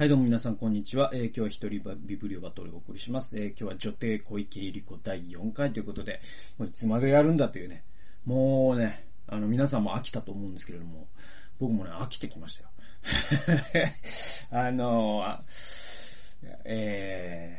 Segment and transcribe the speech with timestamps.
[0.00, 1.10] はい、どうも皆さん、こんにちは。
[1.12, 3.38] えー今日は一人ビブリオバトルをお送りします。
[3.38, 6.22] えー今日は女帝小池百合子第4回ということで、
[6.56, 7.84] もういつまでやるんだというね、
[8.24, 11.06] もうね、あの、皆さんも飽きたと思うんですけれども、
[11.58, 12.70] 僕もね、飽きてきましたよ。
[14.52, 15.44] あのあ
[16.64, 17.58] え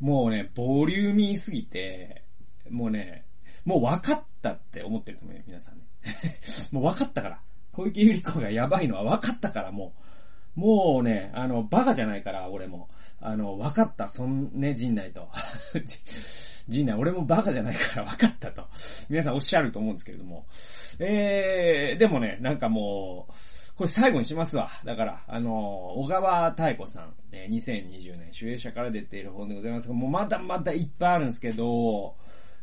[0.00, 2.24] ーもうね、ボリューミーすぎて、
[2.68, 3.24] もうね、
[3.64, 5.84] もう分かったって思ってると思うよ、皆さんね。
[6.72, 7.40] もう分かったから。
[7.70, 10.11] 小池百合子がやばいのは分かったから、もう。
[10.54, 12.88] もうね、あの、バカじゃないから、俺も。
[13.20, 15.28] あの、分かった、そん、ね、陣内と。
[16.68, 18.64] 陣内、俺もバカじゃないから分かったと。
[19.08, 20.46] 皆さんおっしゃると思うんですけれども。
[20.98, 23.32] えー、でもね、なんかもう、
[23.76, 24.68] これ最後にしますわ。
[24.84, 25.50] だから、あの、
[25.96, 32.14] 小川太子さん、え2020年、主演者から出ている本でございますが、もうまだまだいっぱいあるんですけど、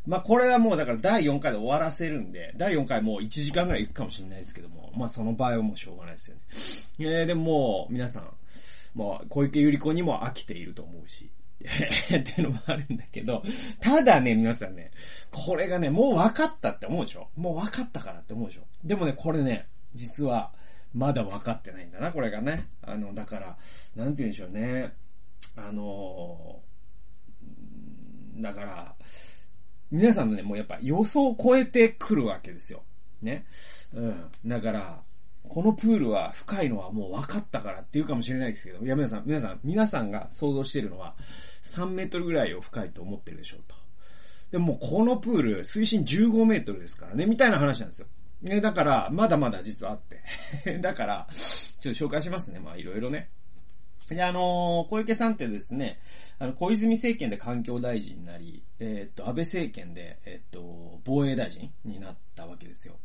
[0.10, 6.42] まあこれはもうだから第4回で終わらせるんで、第4回もう1時間ぐらい行くかもしれないですけども、まあその場合はもうしょうがないですよね。
[7.20, 8.28] えー、でもも皆さん、
[8.98, 11.30] もう小池百合子にも飽きていると思うし、
[11.62, 13.44] っていうのもあるんだけど、
[13.80, 14.90] ただね、皆さんね、
[15.32, 17.30] これがね、もう分かったって思うでしょ？
[17.36, 18.64] もう分かったからって思うでしょ？
[18.84, 20.52] でもね、これね、実は、
[20.92, 22.68] まだ分かってないんだな、これがね。
[22.82, 23.58] あの、だから、
[23.96, 24.92] なんて言うんでしょうね。
[25.56, 26.60] あの、
[27.44, 28.96] うんだから、
[29.92, 32.84] 皆さんのね、もうやっぱ予想を超えてくるわけですよ。
[33.22, 33.46] ね。
[33.94, 34.30] うん。
[34.46, 35.02] だから、
[35.48, 41.16] このプールは深いのはもう分かったからっていうかもしれないですけど、いや皆さん、皆さん、皆さんが想像してるのは
[41.64, 43.76] 3メートルぐらいを深いと思ってるでしょうと。
[44.52, 48.08] でもこのプール、水深15メートルですからね、みたいな話なんですよ。
[48.44, 50.78] ね、だから、まだまだ実はあって。
[50.80, 52.60] だから、ちょっと紹介しますね。
[52.60, 53.30] まあ、いろいろね。
[54.16, 56.00] で、あのー小池さんってですね、
[56.40, 62.96] あの、小泉政権で環境大臣になり、えーっと、安倍政権で、えーっと、防衛大臣になったわけですよ。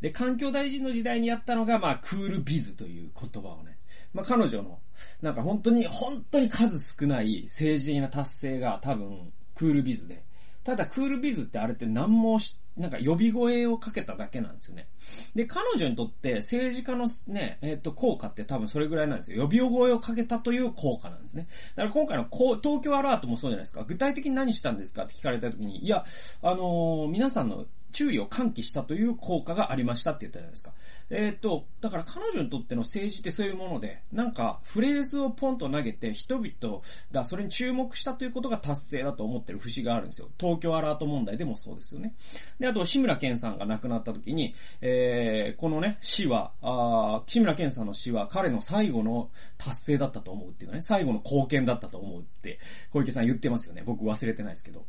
[0.00, 3.78] で、環境大臣の時代にやったのが、まあ、クールビズという言葉をね、
[4.12, 4.78] まあ、彼女の、
[5.22, 10.22] なんか本当に、本当に数少ない政治的な達成が多分、クールビズで、
[10.64, 14.88] ただ、クールビズってあれって何もし、なんか呼び声をかけただけなんですよね。
[15.36, 19.42] で、彼女にとって政治家のね、えっ、と、効果って多分それぐらいなんですよ。
[19.42, 21.46] 呼び声をかけたという効果なんですね。
[21.76, 23.84] だから今回のこう東京アラートもそうじゃないですか。
[23.84, 26.04] 具体的に何したんですかって聞かれた時に、いや、
[26.42, 30.72] あのー皆さんの注意を喚起したという効果がありましたって言ったじゃないですか。
[31.10, 36.82] えっ、と、だから彼女にとっての政治ってそういうもので、なんかフレーズをポンと投げて人々
[37.12, 40.28] がそれに注目したということが達成だと思ってる節があるんですよ。
[40.38, 42.14] 東京アラート問題でもそうですよね。
[42.58, 52.58] で、あと、志村けんさんが亡くなった時に、えー、このね、死は、あ志村けんさんの死は彼の最後の達成だったと思うっていうかね、最後の貢献だったと思うって、
[52.90, 53.82] 小池さん言ってますよね。
[53.86, 54.84] 僕忘れてないですけど。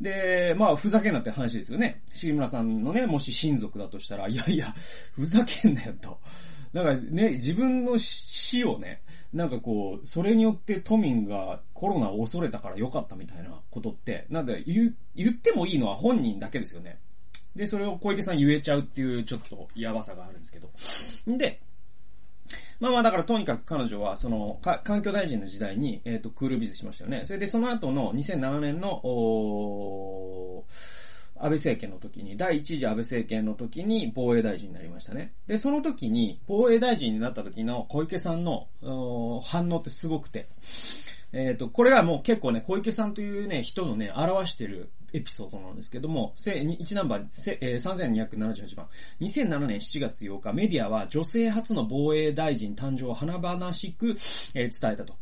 [0.00, 2.02] で、まあ、ふざけんなって話ですよね。
[2.12, 4.66] 重村さんのね、もし親族だとしたら、いやいや、
[5.14, 6.18] ふざけんなよと。
[6.72, 16.98] なんかね、自分の死をね、なんかこう、それによって都民がコロナを恐れたから良かったみたいなことって、なんで言、言ってもいいのは本人だけですよね。
[17.54, 20.70] で、それを小池さん言えちゃうっていうちょっとやばさがあるんですけど。
[21.36, 21.60] で、
[22.80, 27.22] まあまあだからとにかく彼女はその環境大臣の時代に、えっ、とクールビズしましたよね。
[27.24, 29.00] それでその後の2007年の
[31.42, 35.32] 安倍政権の時に、第一次安倍政権の時に防衛大臣になりましたね。
[35.46, 38.68] で、その時に防衛大臣になった時の小池さんの
[39.44, 40.46] 反応ってすごくて、
[41.32, 48.88] えっ、と、これはもう結構ね、小池さんというね、人のね、表してるエピソードなんですけども、1ナンバー、えー、3278番。
[49.20, 54.16] 2007年7月8日、メディアは女性初の防衛大臣誕生を華々しく、
[54.54, 55.14] 伝えたと。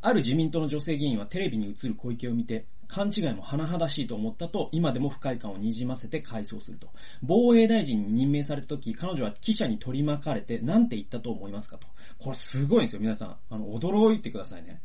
[0.00, 6.88] ある自民党の女性議員はテレビに映る小池を見て、勘違いも甚だしいと思ったと、今でも不快感をにじませて回想すると。
[7.22, 11.86] 防衛大臣に任命された時、彼女は記者に取り巻かれて、なんて言ったと思いますかと。
[12.18, 13.36] これすごいんですよ、皆さん。
[13.50, 14.80] あの、驚いてくださいね。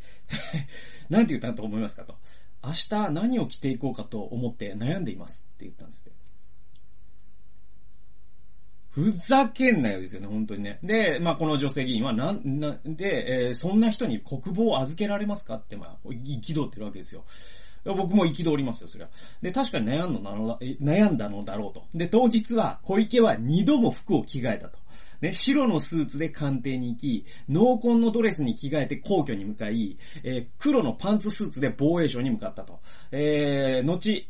[1.10, 2.18] なんて言ったと思いますかと。
[2.64, 6.24] 明日何を着ていこうかと思って悩んでいますって言ったんですって。
[8.94, 10.78] ふざけんなよですよね、本当にね。
[10.84, 17.24] で、まあ、この女性議員は、なん、なで、えーそんな人に国防を預けられますかって、まあ、憤ってるわけですよ。
[17.86, 19.10] いや僕も憤りますよ、それは。
[19.42, 21.86] で、確かに悩んのだ、え悩んだのだろうと。
[21.94, 24.78] で、当日は、小池は二度も服を着替えたと。
[25.24, 32.82] ね、白のスーツで官邸に行き、濃紺のドレスに着替えて皇居に向かい、えー黒のパンツスーツで防衛省に向かったと。
[33.12, 34.28] えー、後、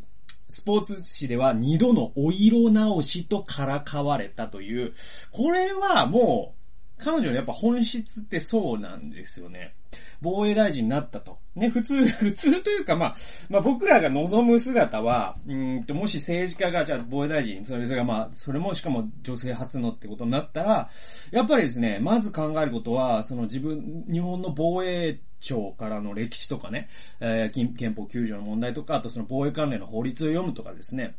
[0.49, 4.93] スポーツ紙では二度のお色直しとからかわれたという、
[5.31, 6.53] これはも
[6.99, 9.73] う彼女のやっぱ本質ってそうなんですよね。
[10.21, 11.37] 防衛大臣になったと。
[11.55, 13.15] ね、普通、 普通というか、まあ、
[13.49, 20.89] まあ僕らが望む姿は、うんと、もし政治家が、じゃあ防衛大臣、それがまあ、それもしかも女性初のってことになったら、
[21.31, 26.87] やっぱりですね、まず考えることは、その自分、日本の防衛庁からの歴史とかね、
[27.19, 31.15] えー、憲法9条の問題とか、あとその防衛関連の法律を読むとかですね、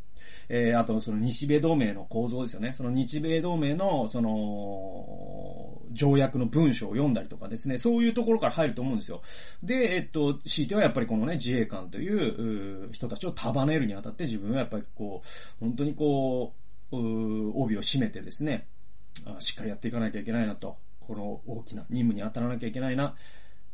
[0.48, 2.72] えー、あとその日米同盟の構造ですよね。
[2.72, 9.22] その日米同盟の、その、条約の文章を読んだりとかですね、そういうところから入ると思うんですよ。
[9.62, 15.28] で、えっと、強いてはやっぱりこのね、自衛官という人たちを束ねるにあたって自分はやっぱりこう、
[15.60, 16.52] 本当にこ
[16.92, 18.66] う、う帯を締めてですね、
[19.38, 23.14] しっかりやっていかなきゃいけないなと、この大きな任務に当たらなきゃいけないな、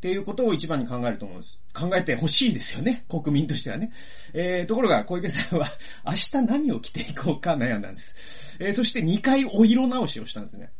[0.00, 1.60] っていうことを一番に考えると思うんです。
[1.74, 3.04] 考えてほしいですよね。
[3.06, 3.92] 国民としてはね。
[4.32, 5.66] えー、ところが、小池さんは
[6.08, 8.56] 明日何を着ていこうか悩んだんです。
[8.60, 10.72] えー、そして2回お色直しをしたんですね。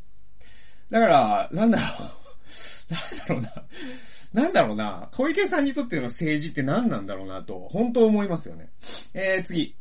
[0.88, 2.08] だから、なんだろう。
[3.28, 3.62] なんだろ
[4.32, 4.42] うな。
[4.42, 5.08] なんだろうな。
[5.12, 8.70] 小池さんにとっての政治って何なんだろうなと、本当思いますよね。
[9.12, 9.76] えー、次。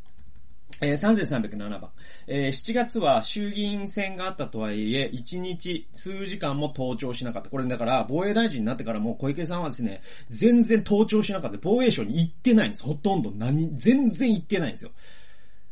[0.82, 1.90] えー、3307番。
[2.28, 7.50] えー、7月は衆議院選があったとはいえ、1日数時間も登庁しなかった。
[7.50, 11.58] これだから、防衛大臣になってからも小池さんはですね、全然登庁しなかった。
[11.62, 12.84] 防衛省に行ってないんです。
[12.84, 14.92] ほとんど何、全然行ってないんですよ。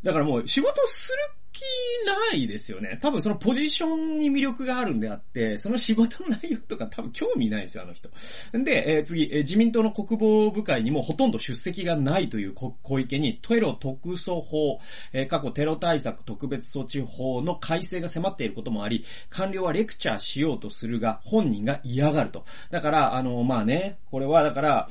[0.03, 1.17] だからもう仕事する
[1.57, 1.61] 気
[2.05, 2.99] ないですよね。
[3.01, 8.09] 多分そのポジションに魅力があるんであって、その仕事の内容とか多分興味ないですよ、あの人。
[8.53, 14.79] で、えー、次、え、自民党の国防部会にもほとんど出席がないという小池に、テロ特措法、
[15.13, 22.45] えー、過去テロ対策特別措置法の改正が迫っていることもあり、官僚はレクチャーしようとするが、本人が嫌がると。
[22.69, 24.87] だから、あの、まあね、これはだから、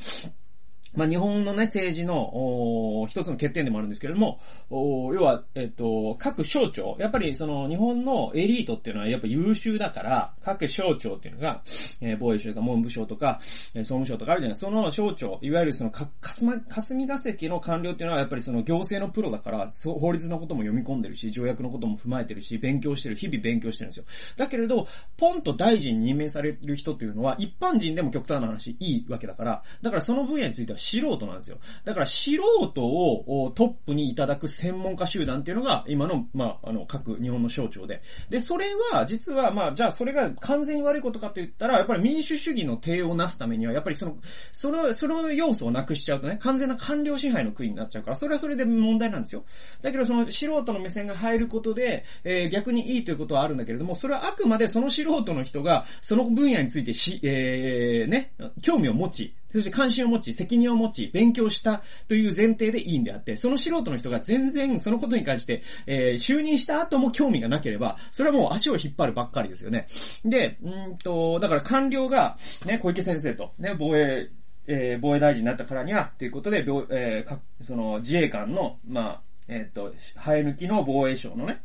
[0.96, 4.40] まあ、日本のね、政治の、一つの欠点でもあるんですけれども、
[4.70, 11.62] 要は、えっと、各省庁、やっぱりその日本のエリートっていうのはやっぱ優秀だから、各省庁っていうのが、
[12.00, 13.38] えー、防衛省とか文部省とか、
[13.74, 24.04] えー、総務省とかあるじゃないその省庁、いわゆるそのか、かすま、霞が関の官僚っていうのはやっぱりその行政のプロだから、法律のことも読み込んでるし、条約のことも踏まえてるし、勉強してる、日々勉強してるんですよ。
[24.36, 31.58] だけれど、ポンと大臣任命される人っていうのは、一般人でも極端な話、いいわけだから、だからその分野については素人なんですよ。
[31.84, 38.02] だから素人をトップにいただく専門家集団っていうのが今の、まあ、あの、各日本の省庁で。
[38.30, 49.44] で、それは実は、まあ、じゃあそれが完全に悪いことかと言ったら、やっぱり民主主義の体をなすためには、やっぱりその、その、その要素をなくしちゃうとね、完全な官僚支配の国になっちゃうから、それはそれで問題なんですよ。
[49.82, 69.86] だけどその素人の目線が入ることで、えー、逆にいいということはあるんだけれども、それはあくまでその素人の人が、その分野についてし、えー、ね、興味を持ち、そして関心を持ち、責任を持ち、勉強したという前提でいいんであって、その素人の人が全然そのことに関して、えー、就任した後も興味がなければ、それはもう足を引っ張るばっかりですよね。
[70.26, 72.36] で、うんと、だから官僚が、
[72.66, 74.28] ね、小池先生と、ね、防衛、
[74.66, 81.62] えー、防衛大臣になったからには、ということで、えー、かその自衛官の、まあ、えっ、ー、と、生え抜きの防衛省のね、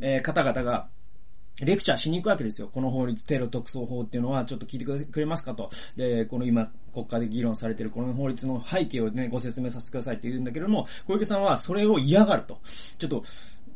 [0.00, 0.86] えー、方々が、
[1.60, 2.68] レクチャーしに行くわけですよ。
[2.70, 5.70] この法律、テロ特措法っていうのはちょっと聞いてくれますかと。
[5.96, 12.58] で、この今、国家で議論されているこの法律の背景をね、ご説明させてくださいって言うんだけれども、小池さんはそれを嫌がると。
[12.98, 13.24] ちょっと、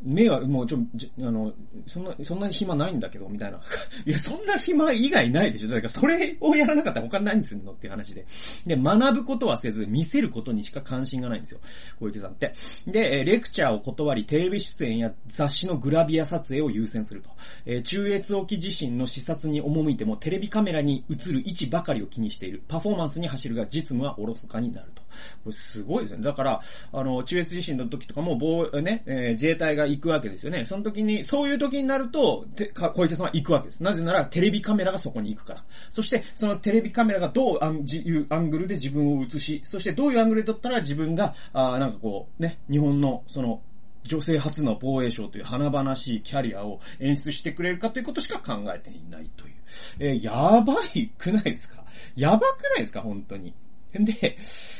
[0.03, 0.79] 目は、もうちょ、
[1.21, 1.53] あの、
[1.87, 3.61] そんな、そんな暇ないんだけど、みたいな。
[4.07, 5.69] いや、そんな暇以外ないでしょ。
[5.69, 8.25] だから、それをやらなかったら他何するのっていう話で。
[8.67, 11.61] で、学ぶことはせず、見せることにしか関心がないんですよ。
[11.99, 12.53] 小池さんって。
[12.87, 17.31] で、レクチャーを断り、テレビ出演や雑誌のグラビア撮影を優先すると。
[17.67, 22.63] えー、中越沖地震の視察に赴いても、テレビカメラに映る位置ばかりを気にしている。
[22.69, 25.03] パフォーマンスに走るが、実務はおろそかになると。
[25.45, 26.23] これすごいですね。
[26.25, 26.61] だから、
[26.93, 30.65] あの、中越地震の時とかも、防、ね、えー、自衛隊が行くわけですよね。
[30.65, 33.83] その時に、そういう時になると、てか小池さんは行くわけです。
[33.83, 35.65] なぜなら、テレビカメラがそこに行くから。
[35.91, 43.63] そして、そのテレビカメラがどういうアングルで自分を映し、そしてどういうアングルで撮ったら自分が、あなんかこう、ね、日本の、その、
[44.03, 49.55] 女性初の防衛省という華々しいキャリアを演出してくれるかということしか考えていないという。
[49.99, 51.85] えー、やばいくないですか？
[52.17, 53.03] やばくないですか？
[53.03, 53.53] 本当に。
[53.95, 54.37] で、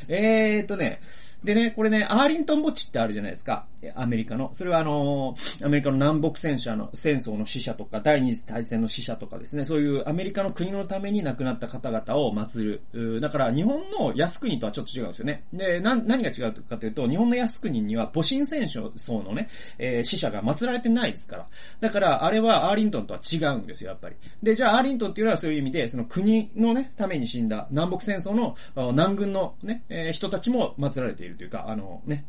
[0.09, 1.01] えーとね、
[1.43, 3.67] でね、これね、アーリントン墓地ってあるじゃないですか。
[3.95, 4.51] アメリカの。
[4.53, 5.35] それはあの、
[5.65, 13.21] アメリカの南北戦車の、戦争の死者とか、第二次大戦の死者とかですね、そういうアメリカの国のために亡くなった方々を祀る。
[13.21, 15.45] だから日本の靖国とはちょっと違うんですよね。
[15.53, 21.47] で、な、何が違うかというと、日本の靖国には戊辰戦争のね、えー、死者が祀られてないですから。
[21.81, 24.17] だから、あれはアーリントンとは違うんですよ、やっぱり。
[24.43, 28.55] で、じゃあアーリントンっていうのはそういう意味で、その国のね、ために死んだ南北戦争の
[28.93, 32.25] 南軍のね、えー、人たちも祀られているというか、あのね、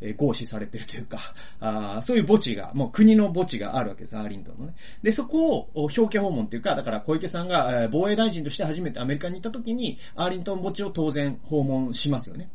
[0.00, 1.18] えー、合祀されてるというか、
[1.60, 4.74] あそういう墓地が、もう国の墓地があるわけです、アーリントンのね。
[5.02, 12.50] で、そこを表敬訪問っていうか、だから小池さんが、防衛大臣として初めてアメリカに行った時に、アーリントン墓地を当然訪問しますよね。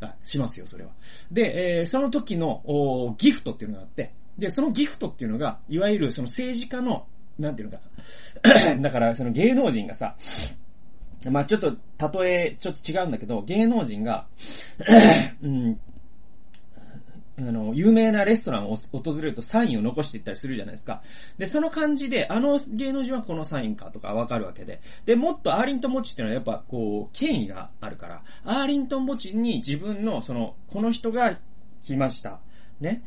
[0.00, 0.90] あしますよ、それは。
[1.30, 7.06] で、えー、その時のおギフトっていうのがあって、で、そのギフトっていうのが、いわゆるその政治家の、
[7.38, 7.82] なんていうのか、
[8.80, 10.16] だからその芸能人がさ、
[11.30, 14.26] まあちょっと、例え、ちょっと違うんだけど、芸能人が
[15.42, 15.80] うん、
[17.38, 21.02] あの、有名なレストランを訪れるとサインを残していったりするじゃないですか。
[21.38, 24.80] で、その感じで、あの芸能人はこのサインかとかわかるわけで。
[25.06, 31.38] で、もっとアーリントン墓地っていうのはやっぱこう、権威があるから、アーリントン墓地に自分の、その、この人が
[31.80, 32.40] 来ました。
[32.80, 33.02] ね。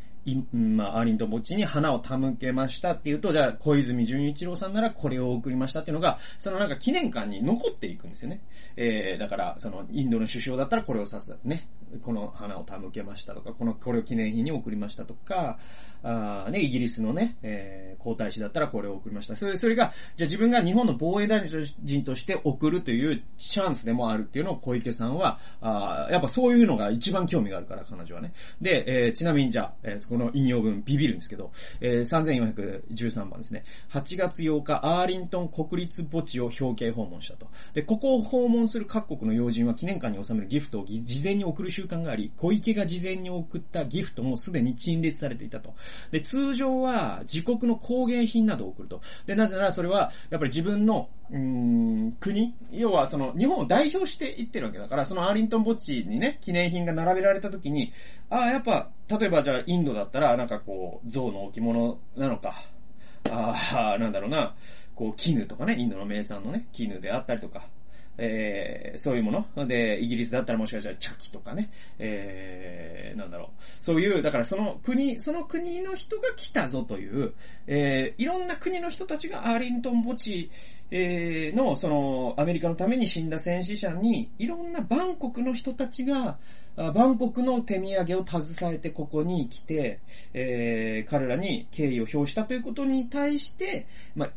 [0.53, 8.41] まあ、アーリントン墓地に花を手向けましたっていうと、じゃあ、小泉純一郎さんならこれを送りましたっていうのが、そのなんか記念館に残っていくんですよね。
[8.75, 11.67] えー、だから、その、インドの首相だったらこれをさす、ね、
[12.03, 15.59] この花を手向けましたとか、この、これを記念品に送りましたとか、
[16.03, 19.35] あね、イギリスのね、えー、皇太子だったらこれを送りました。
[19.35, 28.33] それ、それが、じゃあ自分が日本の防衛大臣として送るというチャンスでもあるっていうのを小池さんは、あやっぱそういうのが一番興味があるから、彼女はね。
[28.61, 31.51] で、えー、ちなみにじゃあ、えー、この引用文ビビるんですけど、
[31.81, 33.63] えー、3413番ですね。
[33.89, 37.47] 8月8日、アーリントン国立墓地を表敬訪問したと。
[37.73, 45.73] で、ここを訪問する各国の要人は記念館に収めるギフトを事前に送る習慣があり、小池が事前に送ったギフトもすでに陳列されていたと。
[46.11, 49.01] で、通常は自国の工芸品などを送ると。
[49.25, 57.91] で、なぜならそれは、やっぱり自分の、うん、国要はその、日本を代表していってるわけだから、そのアーリントン墓地にね、記念品が並べられた時に、
[58.29, 62.53] ああ、やっぱ、例えばじゃあインドだったら、なんかこう、象の置物なのか、
[63.31, 64.55] ああ、なんだろうな、
[64.93, 67.67] こう、絹とかね、インドの名産のね、絹であったりとか、
[68.17, 69.67] えー、そういうもの。
[69.67, 71.69] で、イギリスだったらもしかしたら茶器とかね、
[71.99, 73.49] えー、なんだろう。
[73.59, 77.33] そういう、だからその国、その国の人が来たぞという、
[77.67, 80.49] えー、いろんな国の人たちがアーリントン墓地、
[80.91, 86.37] えー、の、その、アメリカのために死んだ戦死者に、いろんなバンコクの人たちが、
[86.75, 89.99] バンコクの手土産を携えてここに来て、
[90.33, 94.29] えー、彼らに敬意を表したということに対して、まあ、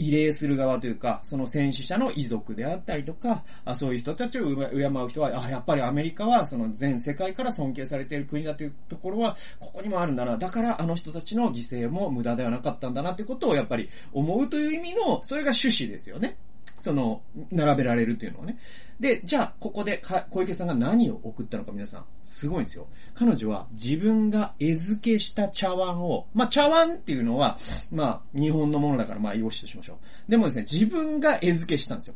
[0.00, 10.38] 慰霊する側というか、その戦死者の遺族であったりとか、あそういう人たちを敬う人は、あ、やっぱりアメリカはその全世界から尊敬されている国だというところは、ここにもあるんだな。
[10.38, 16.36] だからあの人たちの犠牲も無駄ではなかったんだなってことをやっぱり思うという意味の、それが趣旨ですよね。
[16.80, 18.58] その、並べられるっていうのはね。
[18.98, 22.88] で、じゃあ、ここで小池さんが何を送ったのか皆さん、すごいんですよ。
[23.14, 27.58] 彼女は自分が絵付けした茶碗を、まあ、茶碗っていうのは、
[27.92, 30.30] まあ、日本のものだからまあ、よしとしましょう。
[30.30, 32.14] でもですね、自分が絵付けしたんですよ。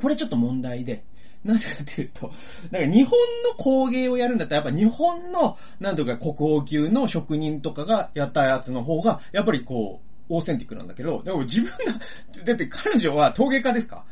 [0.00, 1.04] これちょっと問題で、
[1.44, 2.32] なぜかというと、
[2.70, 3.12] なんか日本
[3.48, 11.76] の工芸をやるんだったら、やっぱ日本の、なんとか国宝級の職人とかがやったやつの方が、やっぱりこう、オーセンティックなんだけど、でも自分が、
[12.44, 14.04] だって彼女は陶芸家ですか？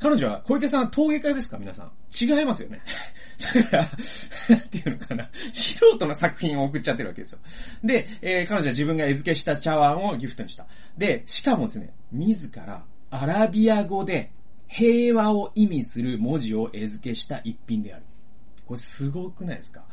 [0.00, 1.56] 彼女は、小池さんは陶芸家ですか？
[1.56, 1.92] 皆さん。
[2.12, 2.80] 違いますよね。
[3.54, 3.88] だから、な
[4.56, 5.30] んていうのかな。
[5.52, 7.38] 素人の作品を送っちゃってるわけですよ。
[7.82, 10.66] で、えー、彼女は自分が絵付けした茶碗をギフトにした。
[10.98, 14.30] で、しかもですね、自らアラビア語で
[14.68, 18.04] 平和を意味する文字を絵付けした一品である。
[18.66, 19.84] これすごくないですか？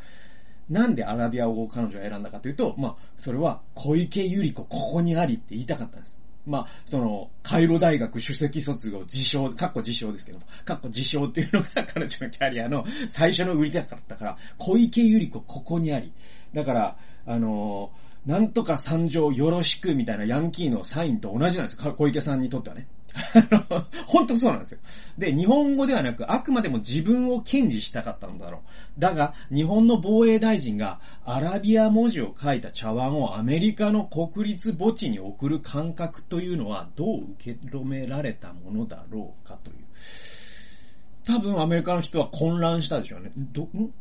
[0.71, 6.23] なんでアラビア語を彼女は選んだかというと、まあ、それは小池百合子ここにありって言いたかったんです。
[6.47, 16.11] まあ、その、カイロ大学首席卒業、自称、かっこ自称ですけども、かっこ自称っていうのが彼女のキャリアの 最初の売りだったから、小池百合子ここにあり。
[16.53, 21.93] だから、あのーなんとか参上よろしくみたいなヤンキーのサインと同じなんですよ。
[21.93, 22.87] 小池さんにとってはね。
[24.07, 24.79] 本当そうなんですよ。
[25.17, 28.99] で、日本語ではなく、あくまでも自分を堅持したかったんだろう。
[28.99, 39.75] だが、日本の防衛大臣がアラビア文字を書いた茶碗をアメリカの国立墓地に送る感覚というのはどう受け止められたものだろうかという。
[41.25, 43.31] 多分アメリカの人は混乱したでしょうね。
[43.35, 43.91] ど、ん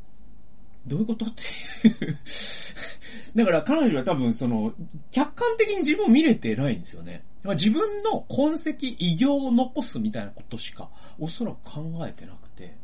[0.87, 1.43] どういうことって
[1.89, 2.19] いう
[3.35, 4.73] だから彼女は多分その、
[5.11, 7.23] 客観的に自分を見れてないんですよね。
[7.45, 12.77] 自分の痕跡、異形を残すみたいなことしか、おそらく考えてなくて、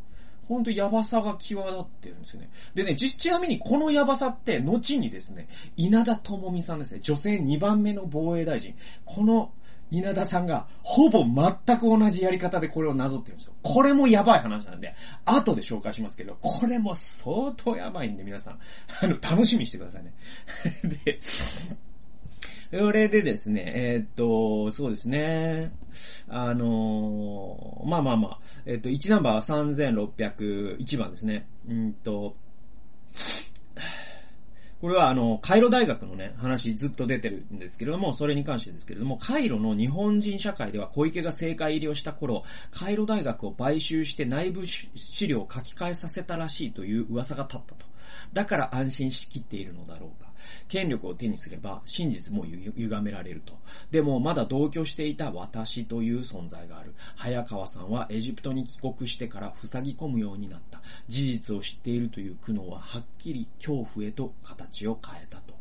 [0.49, 2.51] ほんとヤバさが際立ってるんですよね。
[2.75, 8.75] でね、ちなみにこのヤバさって、後にですね、稲田智美さんですね、女性2番目の防衛大臣。
[9.05, 9.53] この
[9.91, 13.53] 稲田さんが、ほぼ全く同じやり方でこれをなぞってるんですよ。
[13.63, 18.59] これもやばい話なんで、後で紹介しますけど、これも相当やばいんで皆さん、
[19.03, 20.15] あの、楽しみにしてくださいね。
[21.05, 21.19] で、
[22.73, 25.73] それでですね、えーっと、そうですね。
[26.29, 31.47] あのーまあまあまあ、えーっと、1ナンバーは3601番ですね。
[31.69, 32.37] うんと、
[34.81, 47.87] これはあの、カイロ大学のね、話ずっと出てるんですけれども、それに関してですけれども、カイロの日本人社会では小池が政界入りをした頃、カイロ大学を買収して内部資料を書き換えさせたらしいという噂が立ったと。
[48.35, 50.31] だから安心しきっているのだろうか。
[50.69, 53.55] 権力を手にすれば真実も歪められると。
[53.91, 56.95] でもまだ同居していた私という存在がある。
[57.17, 60.81] 早川さんはエジプトに帰国してから塞ぎ込むようになった。
[61.09, 65.55] 事実を知っているという苦悩ははっきり恐怖へと形を変えたと。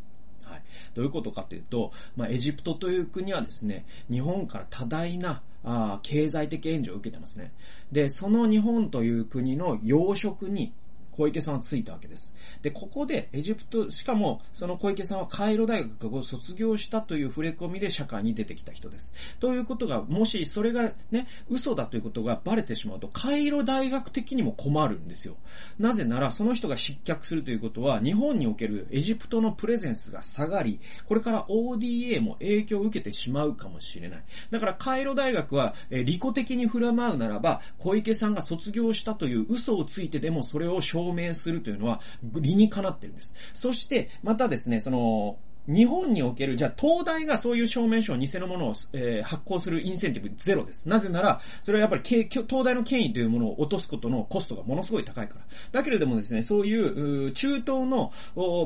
[0.43, 0.63] はい。
[0.93, 7.51] どういうことかというと、まあ、エジプトという国はですね、日本から多大なあ経済的援助を受けてますね。
[7.91, 10.73] で、その日本という国の養殖に
[11.15, 12.33] 小池さんはついたわけです。
[12.61, 19.13] で、ここでエジプト、しかもその小池さんはカイロ大学を卒業したという触れ込みで社会に出てきた人です。
[19.39, 25.37] ということが、もしそれがね、嘘だということがバレてしまうと、カイロ大学的にも困るんですよ。
[25.79, 34.23] なぜなら、その人が失脚するということは、日本におけるエジプトのプレゼンスが下がり、これから ODA も影響を受けてしまうかもしれない。
[34.51, 43.33] だからカイロ大学は、え利己的に振る舞うならば、小池さんが卒業したという嘘をついてでもそれを証証明するというのは理にかなってるんです。
[43.53, 50.87] そして、またですね、その、日本における、じゃあ東大がそういう証明書を偽のものを、えー、発行するインセンティブゼロです。
[50.87, 55.45] なぜなら、それはやっぱり東大の権威というものを落とすことのコストがものすごい高いから。
[55.71, 58.11] だけれどもですね、そういう、中東の、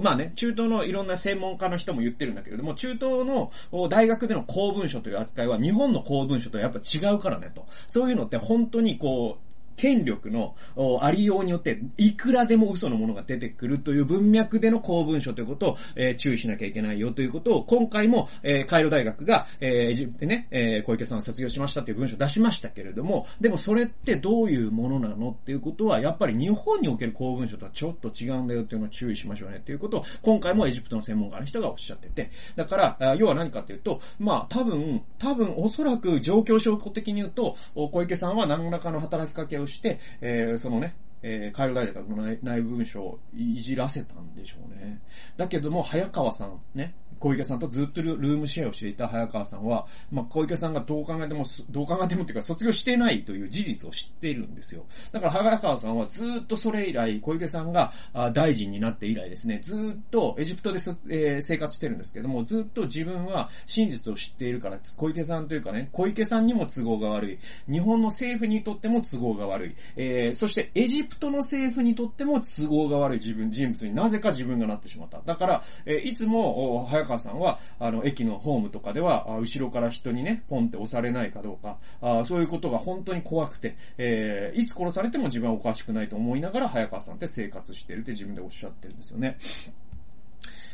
[0.03, 3.50] まあね、中東のいろんな専門家の人も言ってるんだけれども、中東の
[3.88, 7.65] 大学での公文書という扱いは日本の公文書とやっぱ違うからねと。
[7.88, 9.48] そういうのって本当にこう、
[9.79, 10.55] 権力の
[11.01, 45.01] ありようによって、いくらでも嘘のものが出てくるという文脈での公文書ということを、えー、注意しなきゃいけないよということを、今回も、えー、カイロ大学が、えー、でね、えー、小池さんを卒業しましたっていう文書を出しましたけれども、でもそれってどういうものなのっていうことは、やっぱり日本における公文書とはちょっと違うんだよっていうのを注意しましょうねっていうことを、今回もエジプトの専門家の人がおっしゃってて、だから、要は何かっていうと、まあ、多分、多分、おそらく状況証拠的に言うと、小池さんは何らかの働きかけをして、えー、そのね、えー、カイロ大学の内部文書をいじらせたんでしょうね。
[45.38, 54.86] だけども、早川さん、ね、小池さんとずっとルームシェアをしていた早川さんは、まあ、小池さんがどう考えても、どう考えてもっていうか、卒業してないという事実を知っているんですよ。
[55.12, 57.91] だから早川さんはずっとそれ以来、小池さんが
[58.34, 60.79] 大臣になって以来ですね、ずっとエジプトで、
[61.10, 67.38] えー、生活してるんですけども、ずっと自分は真実を知っているから、小池さんというかね、小池さんにも都合が悪い。
[67.71, 69.75] 日本の政府にとっても都合が悪い。
[69.95, 75.21] えー、そしてエジプトの政府にとっても都合が悪い自分、人物になぜか自分がなってしまった。
[75.25, 89.38] だから、えー、いつも、早川さんは、あの、駅のホームとかでは、後ろから人にね、ポンって押されないかどうか、あそういうことが本当に怖くて、えー、いつ殺されても自分はおかしくないと思いながら、早川さんって生活してるって自分でおっしゃってるんですよね。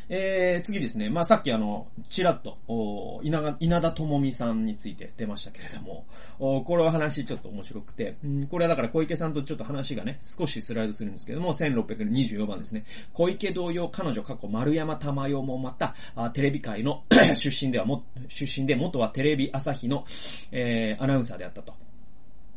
[0.09, 1.09] えー、次ですね。
[1.09, 6.05] まあ、さっきあの、ちらっと、お稲稲田智美さんについて出ましたけれども、
[6.39, 12.85] おこれは話ちょっと面白くて、うん、これはだから小池さんとちょっと話がね、少しスライドするんですけども、1624番ですね。
[13.13, 17.03] 小池同様、彼女過去丸山玉代もまた、あテレビ界の
[17.35, 20.05] 出身ではも、出身で元はテレビ朝日の、
[20.51, 21.84] えー、アナウンサーであったと。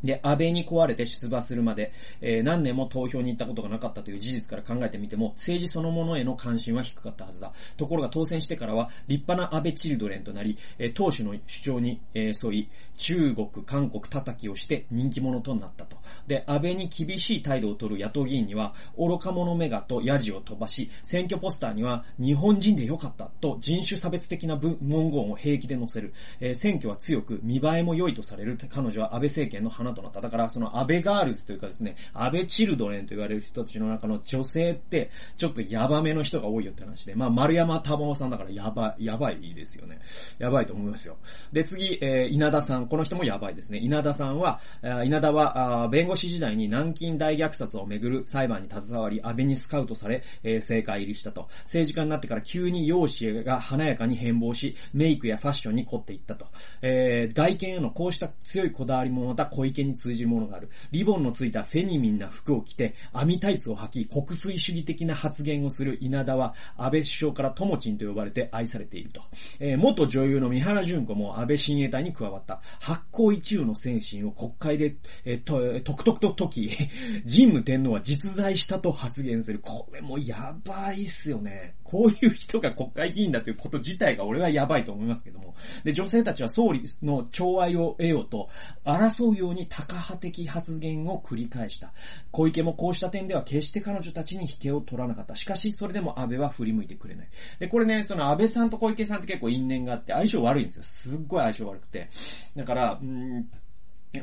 [0.03, 7.51] で、安倍に壊れて出馬するまで、えー、何年も投票に行ったことがなかったという事実から考えてみても、政治そのものへの関心は低かったはずだ。
[7.77, 15.97] ところが当選してからは、立派な安倍チルドレンとなり、えー、党首の主張に、えー、沿い、中国、韓国叩きをして人気者となったと。
[16.27, 26.13] で、安倍に厳しい態度を取る野党議員には、愚か者メガとヤジを飛ばし、選挙ポスターには、日本人でよかったと人種差別的な文言を平気で載せる。
[26.39, 30.21] えー、選挙は強く、見栄えも良いとされる彼女は安倍政権の話花となった。
[30.21, 39.99] だから、その安倍ガールズというかですね、安倍チルドレンと言われる人たちの中の女性って、ちょっとヤバめの人が多いよって話で、まあ、丸山玉緒さんだからヤバ、ヤバいですよね。
[40.39, 41.17] ヤバいと思いますよ。
[41.51, 42.87] で、次、えー、稲田さん。
[42.87, 43.79] この人もヤバいですね。
[43.79, 44.59] 稲田さんは、
[45.05, 51.47] 稲田は、弁護士時代に南京大虐殺をめぐる裁判に携わり、安倍にスカウトされ、えー、政界入りしたと。
[51.63, 56.47] 政治家になってから急に容姿が華やかに変貌し、メイクやファッションに凝っていったと。
[56.81, 60.69] えー、外見へのこうした強いこだわりもまた小池池に通じるものがある。
[60.91, 69.21] リボンのついたフェニミンな服を着て、網タイツを履き、国粋主義的な発言をする稲田は、安倍首相からともちんと呼ばれて愛されていると。
[69.59, 72.61] えー、元女優の三原淳子も安倍親衛隊に加わった。
[72.79, 76.69] 発行一流の精神を国会で、えー、と、とくとくと解き、
[77.29, 79.59] 神武天皇は実在したと発言する。
[79.59, 81.75] これもやばいっすよね。
[81.83, 85.55] こういう人が国会議員だということ自体が俺はやばいと思いますけども。
[85.83, 88.49] で、女性たちは総理の寵愛を得ようと、
[88.85, 91.93] 争うようにタカ派的発言を繰り返した。
[92.31, 95.35] 小池もこうした点では決して彼女たちに引けを取らなかった。
[95.35, 97.27] しかし、それでも安倍は振り向いてくれない。
[97.59, 100.83] で、これね、その安倍さんと小池さんって結構因縁があって相性悪いんですよ。
[100.83, 102.09] すっごい相性悪くて。
[102.55, 103.49] だから、うん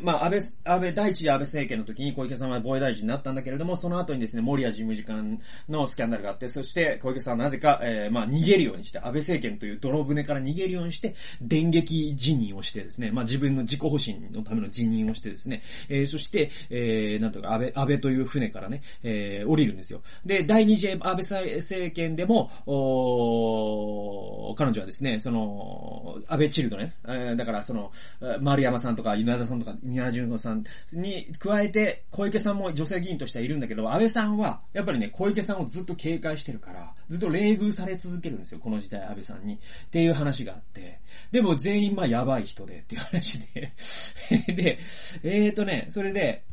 [0.00, 0.40] まあ、安倍、
[0.74, 20.02] 安倍、第一次安倍政権の時に小池さんは防衛大臣になったんだけれども、その後にですね、森谷事務次官のスキャンダルがあって、そして小池さんはなぜか、えー、まあ、逃げるようにして、安倍政権という泥船から逃げるようにして、電撃辞任をしてですね、まあ、自分の自己保身のための辞任をしてですね、えー、そして、えー、なんとか安倍、安倍という船からね、えー、降りるんですよ。
[20.24, 27.92] で、第二次安倍政権でも、お彼女はですね、その、安倍チルドね、えー、だからその、
[28.40, 39.54] 丸山さんとか、稲田さんとか、宮原淳子さんに加えて、小池さんも女性議員としてはいるんだけど、安倍さんは、やっぱりね、小池さんをずっと警戒してるから、ずっと冷遇され続けるんですよ、この時代、安倍さんに。
[39.54, 39.58] っ
[39.90, 41.00] ていう話があって。
[41.30, 43.72] でも全員まあやばい人でっていう話で
[44.52, 44.78] で、
[45.22, 46.44] えーとね、それで、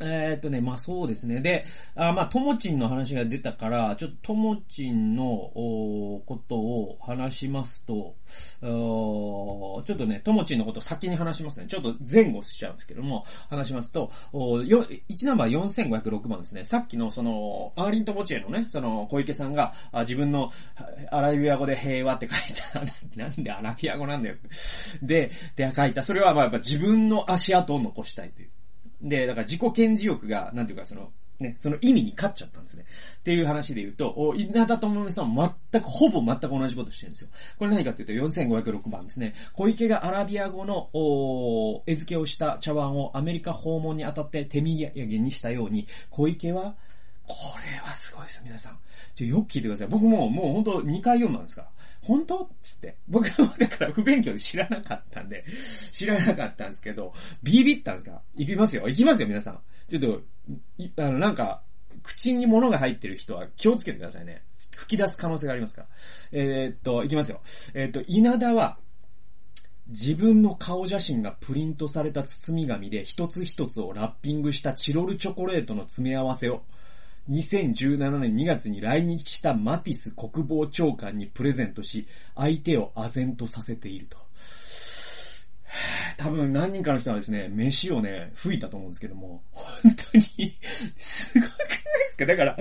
[0.00, 1.40] えー、っとね、まあそうですね。
[1.40, 8.14] で、あまあ、ともちんの話が出たから、ちょっとともちんのことを話しますと、
[8.60, 11.66] ちょっとね、ともちんのことを先に話しますね。
[11.66, 16.64] ちょっと前後しちゃうんですけども、話しますと、およ1ナンバー4506番ですね。
[16.64, 20.50] さっきのその、アーリンともちへのね、その、小池さんが、あ自分の
[21.10, 23.20] アラビア語で平和って書いた。
[23.20, 24.36] なんでアラビア語なんだよ。
[25.02, 26.02] で、で書いた。
[26.02, 28.50] それはまあやっぱ自分の足跡を残したいという。
[29.04, 32.84] で、だから自己顕示欲が、なんていうかその、ね、その意味に勝っちゃったんですね。
[33.18, 37.28] っていう話で言うと、お稲田智美さん全く、ほぼ全く同じことしてるんですよ。
[37.58, 39.34] これ何かっていうと4506番ですね。
[39.52, 46.76] 小池がアラビア語の、お絵付けをした茶碗をアメリカ訪問にあたって手土産にしたように、小池は、
[47.26, 48.78] これはすごいですよ、皆さん。
[49.14, 49.88] ちょ、よく聞いてください。
[49.88, 51.62] 僕も、もう本当2回読んだんですか？
[51.62, 51.68] ら。
[52.02, 52.50] 本当？
[52.62, 52.96] つって。
[53.08, 55.44] 僕はだから不勉強で知らなかったんで、
[55.92, 58.20] 知らなかったんですけど、ビビったんですか？
[58.36, 58.88] 行きますよ。
[58.88, 59.60] 行きますよ、皆さん。
[59.88, 61.62] ちょっと、あの、なんか、
[62.02, 64.42] 口に物が入ってる人は気をつけてくださいね。
[64.76, 65.88] 吹き出す可能性がありますから。
[66.32, 67.40] えー、っと、行きますよ。
[67.72, 68.76] えー、っと、稲田は、
[69.88, 76.62] 自分の顔写真がプリントされた包み紙で一つ一つをラッピングしたチロルチョコレートの詰め合わせを
[77.30, 84.18] 2017年2月に来日したマティス国防長官にプレゼントし、相手を唖然とさせていると。
[86.16, 91.74] 多分何人かの人はですね、飯をね、吹いたと思うんですけども、本当に、すごくないで
[92.10, 92.26] すか？
[92.26, 92.56] だから、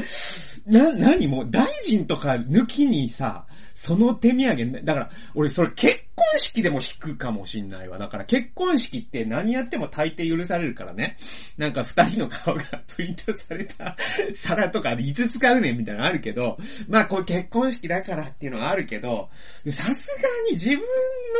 [0.65, 3.45] な、何も大臣とか抜きにさ、
[3.76, 7.97] その手土産、だから、俺それ結婚式でも引くかもしんないわ。
[7.97, 11.17] だから結婚式って何やっても大抵許されるからね。
[11.58, 13.95] なんか二人の顔がプリントされた
[14.34, 19.30] 皿とかでいつ使うねんみたいなのあるけど、まあこれ結婚式だからっていうのはあるけど、
[19.69, 20.80] さすがに自分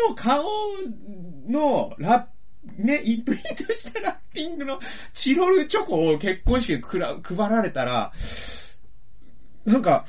[0.10, 0.44] の顔
[1.48, 2.34] のラップ
[2.78, 4.80] ね、インプリントしたラッピングの
[5.14, 8.14] チロルチョコを結婚式で配られたら、
[9.66, 10.06] なんか、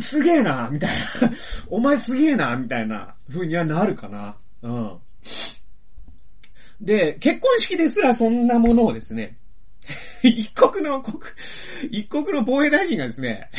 [0.00, 1.06] すげえな、みたいな。
[1.68, 4.36] お前すげえな、みたいな風にはなるかな。
[4.62, 4.98] うん。
[6.80, 9.38] で、結婚式ですらそんなものをですね、
[10.22, 11.18] 一国の国、
[11.90, 13.50] 一国の防衛大臣がですね、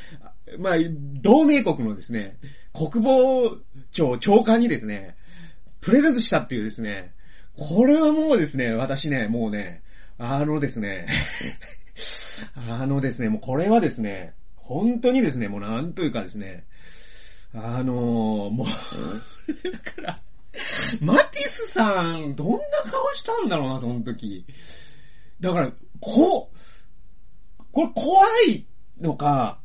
[0.58, 0.74] まあ、
[1.20, 2.36] 同盟国のですね、
[2.72, 3.58] 国防
[3.90, 5.16] 庁長官にですね、
[5.80, 7.12] プレゼントしたっていうですね、
[7.56, 9.82] これはもうですね、私ね、もうね、
[10.18, 11.06] あのですね、
[12.68, 16.64] あのですね、もうこれはですね、本当にですね、もうなんというかですね、
[17.54, 18.66] あのー、もう
[19.70, 20.18] だから、
[21.00, 22.58] マティスさん、どんな
[22.90, 24.46] 顔したんだろうな、その時。
[25.40, 28.66] だから、こう、これ怖い
[29.00, 29.60] のか、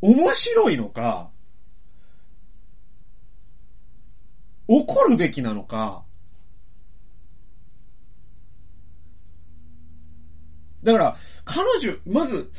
[0.00, 1.30] 面白いのか、
[4.66, 6.04] 怒るべきなのか、
[10.82, 12.50] だから、彼女、まず、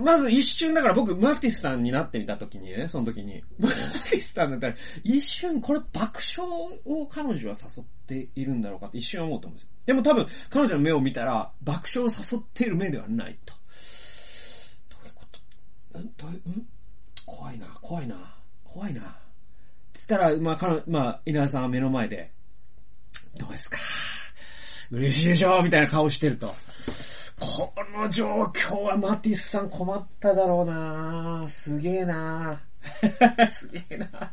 [0.00, 3.42] まず一瞬だから僕、マティスさんになってみたときにね、その時に。
[3.58, 6.50] マティスさんだったら、一瞬これ爆笑
[6.84, 9.68] を彼女は誘っているんだろうかって一瞬思うと思うんですよ。
[9.86, 13.54] でも多分、彼女の目を見たら、爆笑を誘っている目ではないと。
[14.90, 15.24] どういうこ
[15.92, 15.98] と？
[15.98, 16.12] ん？
[16.16, 16.66] どういう、ん？
[17.26, 18.16] 怖いな、怖いな、
[18.64, 19.16] 怖いな。
[19.94, 22.32] つったら、まあ、彼、まあ、稲田さんは目の前で、
[23.36, 23.78] どうですか？
[24.90, 25.62] 嬉しいでしょ？
[25.62, 26.54] みたいな顔してると。
[27.40, 31.46] この状況はマティスさん困っただろうな。
[31.48, 32.60] すげえな。
[33.50, 34.32] すげえな。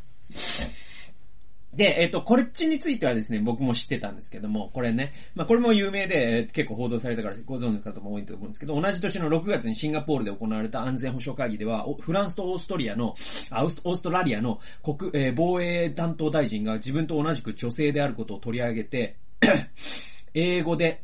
[1.73, 13.15] で、えっ、と、これっちについてはですね、僕も知ってたんですけども、これね、まあこれも有名で、結構報道されたからご存知の方も多いと思うんですけど、同じ年の6月にシンガポールで行われた安全保障会議では、フランスとオーストリアの、
[13.51, 19.17] あオースオーストラリアの国、えー防衛担当大臣が自分と同じく女性であることを取り上げて、
[20.33, 21.03] 英語で、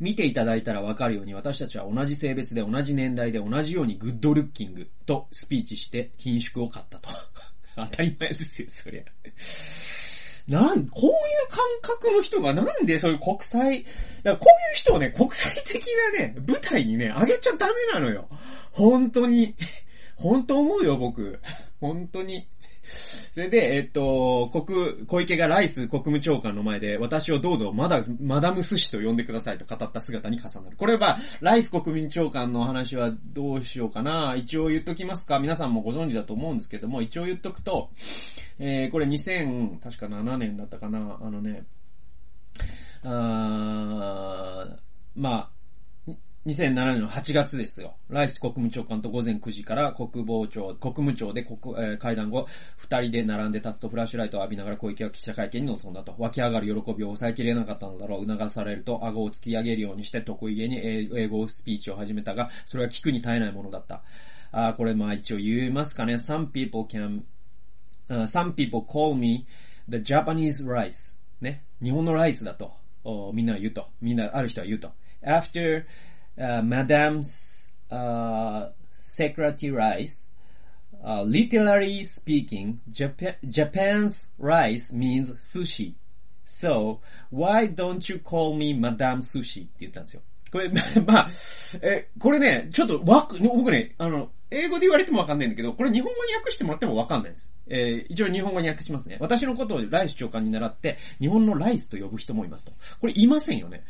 [0.00, 7.08] 見ていただいたらわかるように私たちは同じ性別で同じ年代で同じようにグッドルッキングとスピーチして品種を買ったと。
[7.76, 9.02] 当たり前ですよ、そりゃ。
[10.46, 11.12] なん、こういう
[11.48, 18.28] 感覚の人がなんでそういう国際、だからこういう人をね、国際的なね、舞台にね、上げちゃダメなのよ。
[18.72, 19.54] 本当に。
[20.16, 21.40] 本当思うよ、僕。
[21.80, 22.46] 本当に。
[23.34, 30.76] それで、えっと、国、小池がライス国務長官の前で、私をどうぞ、まだ、マダム寿司と呼んでくださいと語った姿に重なる。
[30.76, 34.34] これは、ライス国務長官の話はどうしようかな。
[34.36, 35.38] 一応言っときますか。
[35.38, 37.90] 皆さんもご存知だと思うんですけども、一応言っとくと、
[38.58, 41.18] えー、これ2000、確か7年だったかな。
[41.22, 41.64] あのね、
[43.02, 44.76] あー
[45.16, 45.50] まあ、
[46.46, 47.94] 2007年の8月ですよ。
[48.10, 56.14] ライス国務長官と午前9時から国防庁、国務庁で国、えー会談後、二人で並んで立つとフラッシュライトを浴びながら小池は記者会見に臨んだと。
[56.18, 58.26] 湧き上がる喜びを抑えきれなかったのだろう。
[58.26, 64.02] 促されると顎を突き上げるようにして得意げに英語スピーチを始めたが、それは聞くに耐えないものだった。
[64.52, 66.14] あこれまあ一応言いますかね。
[66.14, 67.22] Some people can,
[68.10, 69.46] uh, some people call me
[69.88, 71.16] the Japanese rice.
[71.40, 71.64] ね。
[71.82, 72.70] 日本のライスだと。
[73.32, 73.88] みんなは言うと。
[74.02, 74.92] みんな、ある人は言うと。
[75.22, 75.84] After,
[76.38, 80.28] uh, Madame's, uh, secretary rice,
[81.04, 85.94] uh, literally speaking, Japan, Japan's rice means sushi.
[86.44, 89.62] So, why don't you call me Madame Sushi?
[89.62, 90.22] って言ったんですよ。
[90.52, 90.68] これ、
[91.06, 91.30] まあ、
[91.82, 97.52] え、これね、ちょっとわく、僕ね、あの、英語で言われてもわかんないんだけど、これ日本語に訳してもらってもわかんないです。
[97.66, 99.16] えー一応日本語に訳しますね。
[99.20, 102.72] 私のことをライス長官に習って、日本のライスと呼ぶ人もいますと。
[103.00, 103.84] これいませんよね。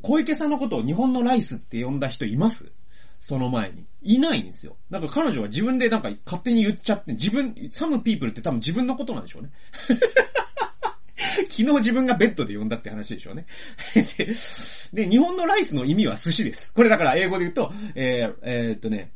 [0.00, 2.72] 小池さんのことを日本のライスって呼んだ人います？
[3.20, 3.84] その前に。
[4.02, 4.76] いないんですよ。
[4.90, 9.50] なんか彼女は自分でなんか勝手に言っちゃって、自分、サムピープルって多分自分のことなんでしょうね。
[11.48, 13.46] 昨日自分がベッドで呼んだって話でしょうね。
[13.94, 16.72] で、で日本のライスの意味は寿司です。
[16.72, 19.12] これだから英語で言うと、えーえーっとね、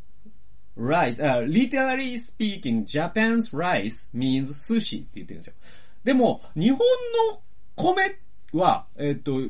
[0.78, 5.54] rice, uh, literally speaking, Japan's rice means sushi って言ってるんですよ。
[6.04, 6.78] でも、日本
[7.32, 7.40] の
[7.74, 8.18] 米
[8.52, 9.40] は、えーっと、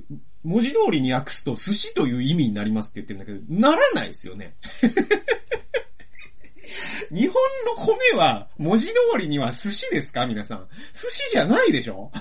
[0.46, 4.54] 文字通りに訳すと寿司という意味になりますって言ってるんだけど、ならないですよね。
[7.12, 7.34] 日本
[7.66, 10.68] の米は、文字通りには寿司ですか皆さん。
[10.92, 12.12] 寿司じゃないでしょ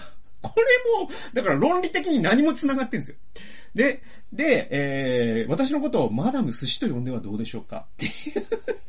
[0.42, 0.66] これ
[1.06, 3.18] も、だから論理的に何も繋がってんですよ。
[3.76, 8.12] で、で、えー、私のことをマダム寿司と呼んではどうでしょうかっていう。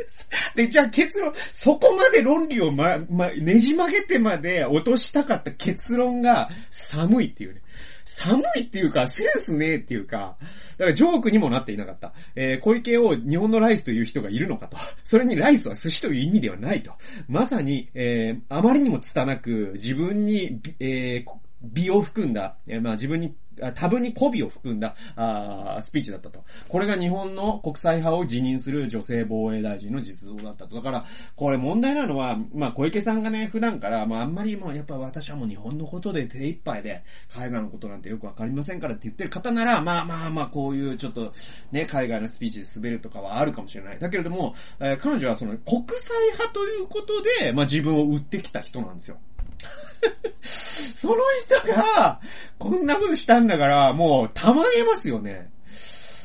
[0.57, 7.61] で、じゃあ結論、そこまで論理をま、ま、ねじ曲げてまで落としたかった結論が寒いっていうね。
[8.07, 10.37] 寒いっていうか、センスねえっていうか、
[10.79, 12.13] だからジョークにもなっていなかった。
[12.37, 14.79] えー、小池を日本のライスという人がいるのかと。
[15.03, 16.93] それにライスは寿司という意味ではないと。
[17.29, 23.35] まさに、えー、あまりにも拙く、自分に、えー、美を含んだ、まあ自分に、
[23.75, 26.45] 多分に媚びを含んだ、あースピーチだったと。
[26.69, 30.77] これが日本の国際派を辞任する女性防衛大臣の実像だったと。
[30.77, 37.03] だから、これ問題なのは、まあ小池さんがね、普段から、まああんまりもうやっぱ私はもう日本のことで手一杯で、
[37.35, 41.33] 海外のことなんてよくわかりませんからって言ってる方なら、まあまあまあこういうちょっと、
[41.73, 43.99] ね、海外のスピーチで滑るとかはあるかもしれない。
[43.99, 49.19] だけれども、えー彼女はその国際派ということで、まあ自分を売ってきた人なんですよ。
[50.41, 52.21] その人が、
[52.59, 55.51] こんなことしたんだから、もう、たまげますよね。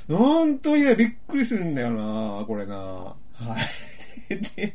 [0.08, 3.16] 本当にね、びっくりするんだよなこれなは
[4.30, 4.36] い。
[4.56, 4.74] で、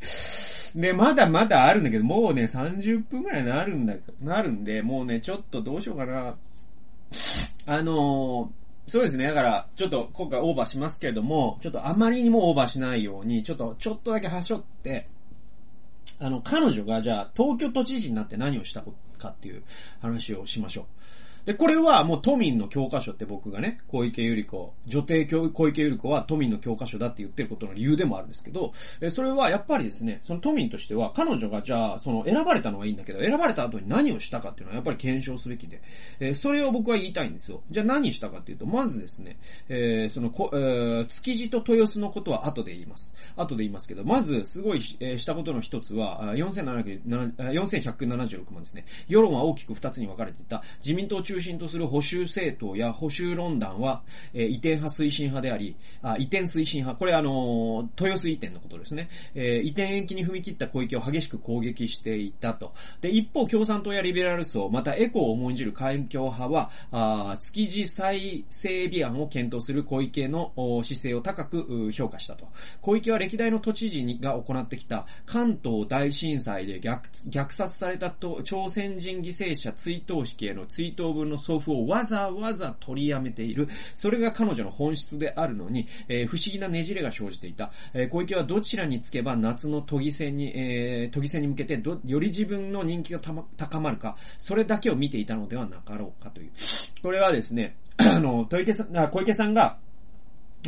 [0.77, 6.37] で、まだまだあるんだけど、もうね、30分くらいになるんだ、なるんで、もうね、ちょっとどうしようかな。
[7.67, 9.25] あのーそうですね。
[9.25, 15.09] だから、ちょっと今回オーバーしますけれども、ちょっとあまりにもオーバーしないように、ちょっと、ちょっとだけ端折って、
[16.19, 18.83] あの、彼女がじゃあ、東京都知事になって何をした
[19.19, 19.63] かっていう
[20.01, 20.87] 話をしましょう。
[21.47, 35.81] で、これはもう都民の教科書って僕がね、小池百合子、女帝教小池百合子は都民の教科書だって言ってることの理由でもあるんですけど、えそれはやっぱりですね、その都民としては、彼女がじゃあ、その選ばれたのはいいんだけど、選ばれた後に何をしたかっていうのはやっぱり検証すべきで、
[36.19, 37.63] えそれを僕は言いたいんですよ。
[37.71, 43.15] じゃあ何したかっていうと、まずですね、えーそのこ、えー築地と豊洲のことは後で言います。
[43.37, 48.85] 後で言いますけど、まず、すごい、えーしたことの一つは、4176万ですね。
[49.07, 50.65] 世論は大きく二つに分かれていた。
[50.79, 59.11] 自民党中中心とする保守政党や保守論壇は、えー、移転派推進派であり、あ移転推進派、これあの、豊洲移転のことですね。
[59.35, 62.73] えー、移転延期に踏み切った小池を激しく攻撃していたと。
[63.03, 72.49] で、一方、共産党やリベラル層、またエコを重んじる環境派は、あ築地再整備案を検討する小池の姿勢を高く評価したと。
[72.81, 83.69] 小池は歴代の都知事が行ってきた関東大震災で虐虐殺されたと朝鮮人犠牲者追悼式への追悼文の送付をわざわざ取りやめている。
[83.95, 87.71] それが彼女の本質であるのに、えー、不思議なねじれが生じていた。
[87.95, 93.21] えー、小池はどちらにつけば夏の都議選に、えー、都議選に向けてど、より自分の人気が
[93.57, 96.51] 高まるか、それだけを見ていたのではなかろうかという。
[97.03, 99.79] これはですね、 あの、小池さん、小池さんが、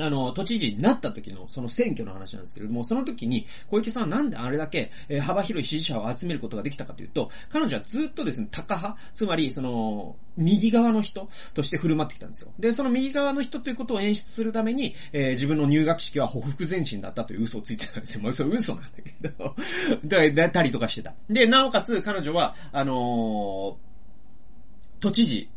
[0.01, 12.53] あの、都知事になった時のその選挙の話なんですけれども、その時に小池さんはなんであれだけ、え幅広い支持者を集めることができたかというと、彼女はずっとですね、高派、つまりその、右側の人として振る舞ってきたんですよ。
[12.59, 18.23] で、その右側の人ということを演出するために、えー、自分の入学式は歩腹前進だったという嘘をついてたんですよ。
[18.23, 19.57] まあ、それ嘘なんだけど
[20.07, 21.15] だ、だったりとかしてた。
[21.29, 23.75] で、なおかつ彼女は、あのー、
[25.01, 25.49] 都知事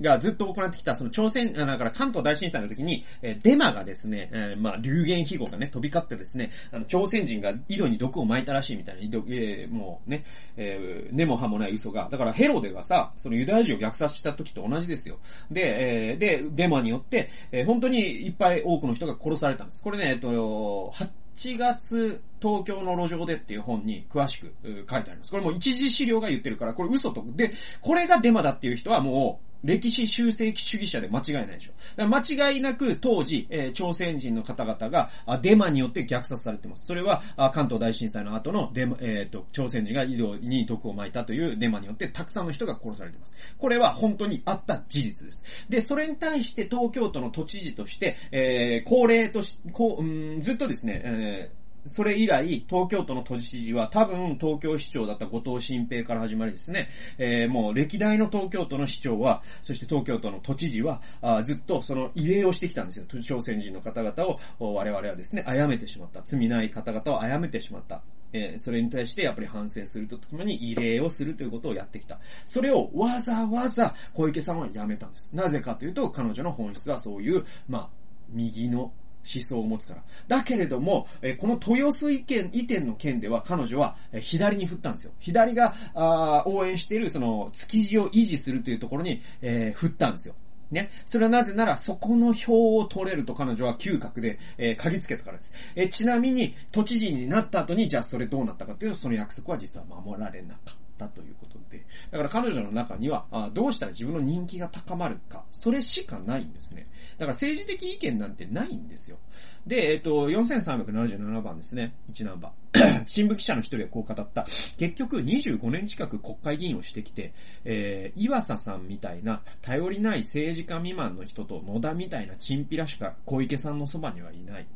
[0.00, 10.24] がずっと行ってきた、その朝鮮、だから関東大震災の時に、えデマがですね、え、まあ、流言飛語がね、飛び交ってですね、あの、朝鮮人が井戸に毒を撒いたらしいみたいな、井戸、えー、もうね、
[10.56, 15.18] えー、根も葉もない嘘が、だからヘロデがさ、そのユダヤ人を虐殺した時と同じですよ。
[15.50, 19.82] で、えー、で、デマによって、えー、本当にいっぱい多くの人が殺されたんです。
[19.82, 20.92] これね、えっと、
[21.36, 25.30] 8月、東京の路上でっていう本に詳しく書いてあります。
[25.30, 27.24] これも一時資料が言ってるから、これ嘘と。
[27.34, 31.72] で、これがデマだっていう人はもう、歴史修正主義者で間違いないでしょ。
[32.06, 35.08] 間違いなく当時、えー、朝鮮人の方々が
[35.40, 36.86] デマによって虐殺されてます。
[36.86, 37.22] それは
[37.52, 43.56] 関東大震災の後のデマ、えーと、朝鮮人が井戸に毒を撒いたというデマによってたくさんの人が殺されてます。
[43.58, 45.66] これは本当にあった事実です。
[45.68, 63.06] で、それに対して東京都の都知事として、えー、高齢とし、こう、うん、ずっとですね、えーそれ以来、東京都の都知事は多分東京市長だった後藤新平から始まりですね、えー、もう歴代の東京都の市長は、そして東京都の都知事は、あずっとその異例をしてきたんですよ。
[63.22, 66.22] 朝鮮人の方々を我々はですね、殺めてしまった。
[66.24, 68.02] 罪ない方々を殺めてしまった。
[68.32, 72.18] えー、それに対してやっぱり反省するとともに異例をするということをやってきた。
[72.44, 75.28] それをわざわざ小池さんはやめたんです。
[75.32, 77.88] なぜかというと、彼女の本質はそういう、まあ、
[78.30, 78.92] 右の
[79.24, 80.02] 思想を持つから。
[80.28, 85.12] だけれども、えこの豊洲意見、移転の件では彼女は、え左に振ったんですよ。
[85.18, 90.34] 左が、あ応援している、その、築地を維持するというところに、えー、振ったんですよ。
[90.70, 90.90] ね。
[91.04, 95.52] それはなぜなら、そこの票を取れると彼女は嗅覚で、えー、嗅ぎつけたからです。
[95.76, 101.84] えー、ちなみに、都知事になった後に、じゃあそれどうなったかというと、その約束は実は守られなかったということで。
[102.10, 106.86] だから彼女の中には、あどうしたら自分の人気が高まるか、それしかないんですね。
[107.18, 109.18] だから政治的意見なんてないんですよ。
[109.66, 111.94] で、えっ、と、4377番ですね。
[112.12, 113.04] 1ナンバー。
[113.06, 114.44] 新聞記者の一人はこう語った。
[114.44, 117.32] 結局25年近く国会議員をしてきて、
[117.64, 124.66] えー、岩佐さんみたいな頼りない政治家未満の人と野田みたいなチンピラしか小池さんのそばにはいない。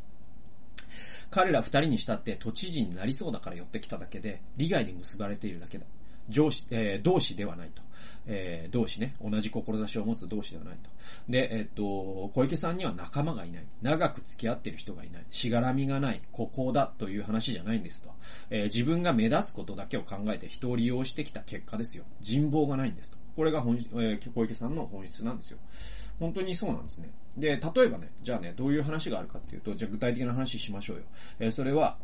[1.30, 5.84] 彼ら二人にしたって都知事になりそうだから寄ってきただけで、利害に結ばれているだけだ。
[6.29, 7.83] 上司、えー、同志ではないと。
[8.31, 10.91] えー、同志ね、同じ志を持つ同志ではないと。
[11.31, 13.64] で、えっと、小池さんには仲間がいない。
[13.81, 15.25] 長く付き合ってる人がいない。
[15.31, 16.21] しがらみがない。
[16.31, 18.11] ここだという話じゃないんですと。
[18.51, 22.05] えー、自分が目立つことだけを考えて人を利用してきた結果ですよ。
[22.21, 23.17] 人望がないんですと。
[23.35, 25.59] これが本、えー、小池さんの本質なんですよ。
[26.21, 27.11] 本当にそうなんですね。
[27.37, 31.03] で、例えばね、じゃあね、どういう話があるかっていうと、じゃあ具体的な話しましょうよ。
[31.38, 31.97] え、それは、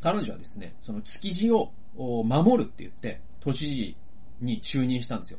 [0.00, 3.96] 彼女はですね、その築地を守るって言って、都知事
[4.40, 5.38] に就任したんですよ。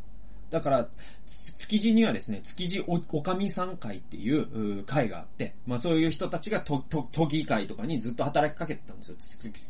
[0.49, 0.87] だから、
[1.25, 9.15] 築地にはですね、築地おおかみさん会っていうう会があって、まあそういう人たちが都都議会とかにずっと働きかけてたんですよ。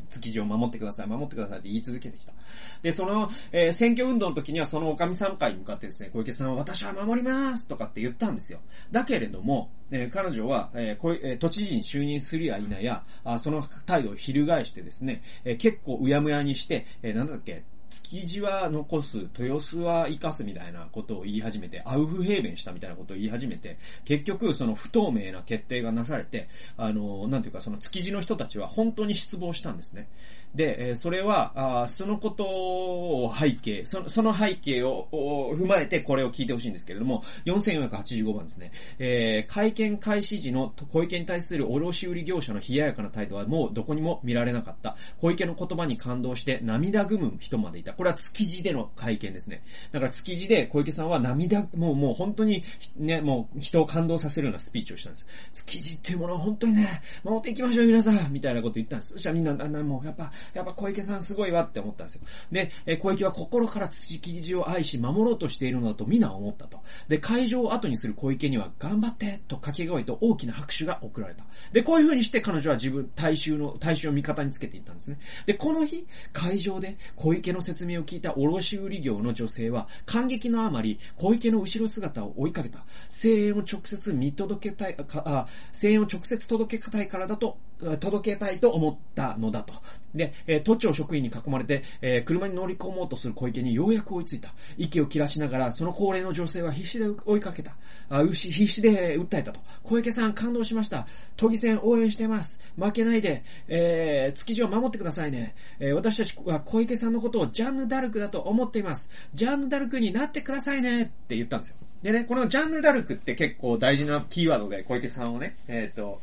[0.10, 2.34] 築地を守ってください、守ってくださいって言い続けてきた。
[2.82, 8.60] で、その、えー、選挙運動の時にはそのおかみさん会に向かってですね、小池さんは私は守りますとかって言ったんですよ。
[8.92, 26.48] だけれども、えー、彼女は、えーえー、都知事に就任するや否や、あその態度を翻してですね、えー、結構うやむやにして、えー、なんだっけ、築地は残す、豊洲は生かすみたいなことを言い始めて、アウフヘーベンしたみたいなことを言い始めて、結局その不透明な決定がなされて、
[26.78, 30.08] あの、なんていうかその築地の人たちは本当に失望したんですね。
[30.56, 35.08] で、えそれは、あそのことを背景、そのその背景を
[35.56, 38.72] 踏まえてこれを聞いてほしいんですけれども、4485番ですね。
[38.98, 44.96] えー、会見開始時の小池に対する卸売業者の冷ややかな態度はもうどこにも見られなかった。
[45.22, 47.94] 小池の言葉に感動して涙ぐむ人までいた。
[47.94, 49.64] これは築地での会見ですね。
[49.92, 52.64] だから築地で小池さんは涙、もうもう本当に
[52.98, 55.26] ね、もう人を感動させるようなスピーチをしたんです。
[55.54, 59.14] 築地っていうものは本当にね、守っていきましょう皆さんみたいなこと言ったんです。
[59.14, 62.22] そしたらみんな、だんだんもうやっぱ、やっぱ小池さんすごいわって思ったんですよ。
[62.52, 66.80] で、え小池は心から築地を愛し守ろうとしているのだとみんな思ったと。
[67.08, 71.46] で、会場を後にする小池には頑張ってと掛け声と大きな拍手が送られた。
[71.72, 75.20] で、こういう風にして彼女は自分、大衆の、大衆を味方につけていったんですね。
[75.46, 82.80] で、この日、会場で小池の説明を聞いた卸売業の女性は、感激のあまり、小池の後ろ姿を追いかけた。
[83.10, 87.58] 声援を直接見届けたい、かあ声援を直接届けたいからだと、
[88.00, 89.74] 届けたいと思ったのだと。
[90.14, 94.54] で、えー、都庁職員に囲まれて、えー、車に乗り込もうとする小池にようやく追いついた。
[94.78, 97.76] 息を切らしながら、その高齢の女性は必死で追いかけた。
[98.10, 99.60] あ必死で訴えたと。
[99.84, 101.08] 小池さん感動しました。
[101.38, 102.60] 都議選応援してます。
[102.78, 105.56] 負けないで、えー、築地を守ってくださいね。
[105.80, 109.10] えー、私たちは小池さんのことをジャンヌ・ダルクだと思っています。
[109.34, 111.76] ジャンヌ・ダルクになってくださいねって言ったんですよ。
[112.02, 116.22] でね、このジャンヌ・ダルクって結構大事なキーワードで小池さんをね、えっ、ー、と、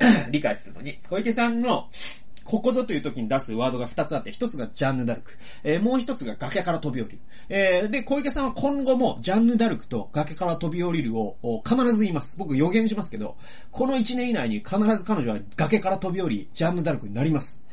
[0.30, 1.88] 理解するのに、小池さんの、
[2.50, 5.38] ここぞという時に出すワードが2つあって、1つがジャンヌ・ダルク。
[5.62, 7.18] えー、もう1つが崖から飛び降りる。
[7.48, 12.36] えー、で、小池さんは今後もジャンヌ・ダルクと崖から飛び降りるを必ず言います。
[12.36, 13.36] 僕予言しますけど、
[13.70, 17.64] この1年以内に必ず彼女は崖から飛び降り、ジャンヌ・ダルクになります。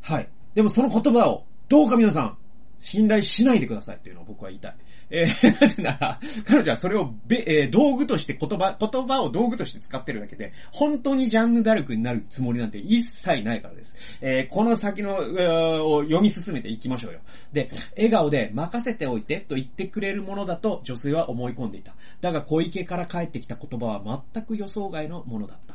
[0.00, 0.28] はい。
[0.54, 2.36] でもその言葉を、どうか皆さん、
[2.78, 4.76] 信頼しないでくださいというのを僕は言いたい。
[5.10, 13.96] えー、 なぜなら、彼女はそれをべ、えー、道具として言葉、言葉を道具として使ってるだけで、本当にジャンヌ・ダルクになるつもりなんて一切ないからです。
[14.20, 17.20] えー、この先の、えを読み進めていきましょうよ。
[17.52, 21.94] で、笑顔で任せておいてと言ってくれるものだと女性は思い込んでいた。
[22.20, 25.74] だが小池から返ってきた言葉は全く予想外のものだった。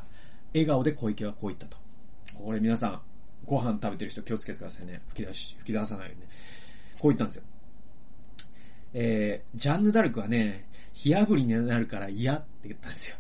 [0.54, 1.78] 笑顔で小池はこう言ったと。
[2.36, 3.02] これ皆さん、
[3.46, 5.02] ご飯食べてる人気をつけてくださいね。
[5.10, 6.28] 吹き出し、吹き出さないようにね。
[7.00, 7.44] こう言ったんですよ。
[8.98, 13.18] えー、ジャンヌ・ダルクはね、火あぶりになるから嫌って言ったんですよ。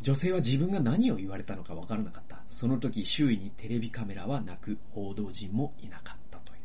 [0.00, 2.42] 女性は自分が何を言われたのかわからなかった。
[2.48, 6.60] その時周囲にテレビカメラはなく、報道陣もいなかったという。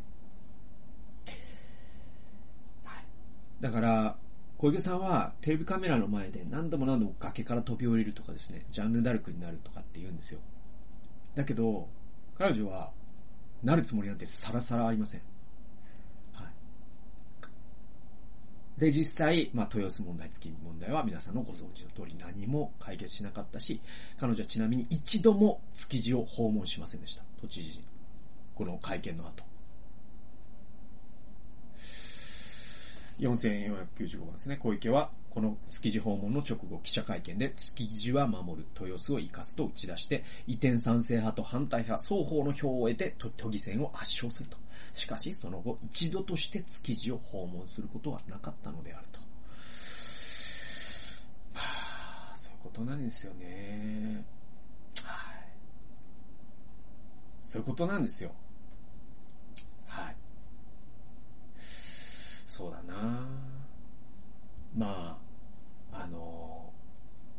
[2.86, 3.06] はい。
[3.60, 4.16] だから、
[4.58, 10.40] 小池さんはテレビカメラの前で何度も何度も崖から飛び降りるとかですね、ジャンヌ・ダルクになるとかって言うんですよ。
[11.36, 11.90] だけど、
[12.38, 12.94] 彼女は、
[13.62, 15.22] なるつもりなんてさらさらありません。
[18.80, 23.82] で、実際、まあ、豊洲問題、月見問題は皆さんのご存知の通り何も解決しなかったし、
[24.18, 27.24] 彼女はちなみに一度も築地を訪問しませんでした。
[27.42, 27.82] 都知事。
[28.56, 29.49] この会見の後。
[33.20, 34.58] 4495番ですね。
[34.58, 44.58] 小池は、この築地訪問の直後、記者会見で、築地は守る、豊洲を生かすと打ち出して、移転賛成派と反対派、双方の票を得て、都議選を圧勝すると。
[44.94, 49.20] しかし、その後、一度として築地を訪問することはなかったのであると。
[51.54, 54.26] はあ、そういうことなんですよね。
[55.04, 55.48] はい。
[57.46, 58.32] そういうことなんですよ。
[59.86, 60.16] はい。
[62.60, 63.26] そうだな
[64.76, 65.18] ま
[65.94, 66.70] あ、あの、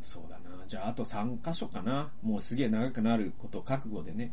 [0.01, 2.11] そうだなじゃああと3箇所かな。
[2.23, 4.33] もうすげえ長くなること覚悟でね。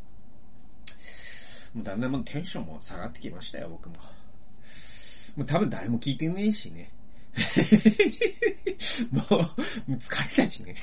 [1.73, 3.95] もうだんだんもうテンションも下がってきましたよ、僕も。
[5.35, 6.89] もう多分誰も聞いてねえしね。
[9.11, 9.21] も
[9.89, 10.73] う、疲れたしね。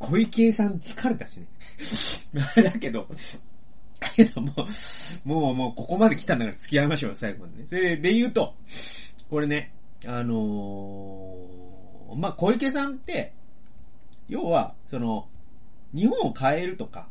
[0.00, 1.46] 小池さん疲れたしね。
[2.60, 3.06] だけど、
[4.16, 7.66] けどもう、もう、もう、ここまで来たんだから付き合いましょう、最後までね。
[7.68, 8.54] で、で言うと、
[9.32, 9.72] これね、
[10.06, 13.32] あのー、まあ、小池さんって、
[14.28, 15.26] 要は、その、
[15.94, 17.08] 日本を変えるとか、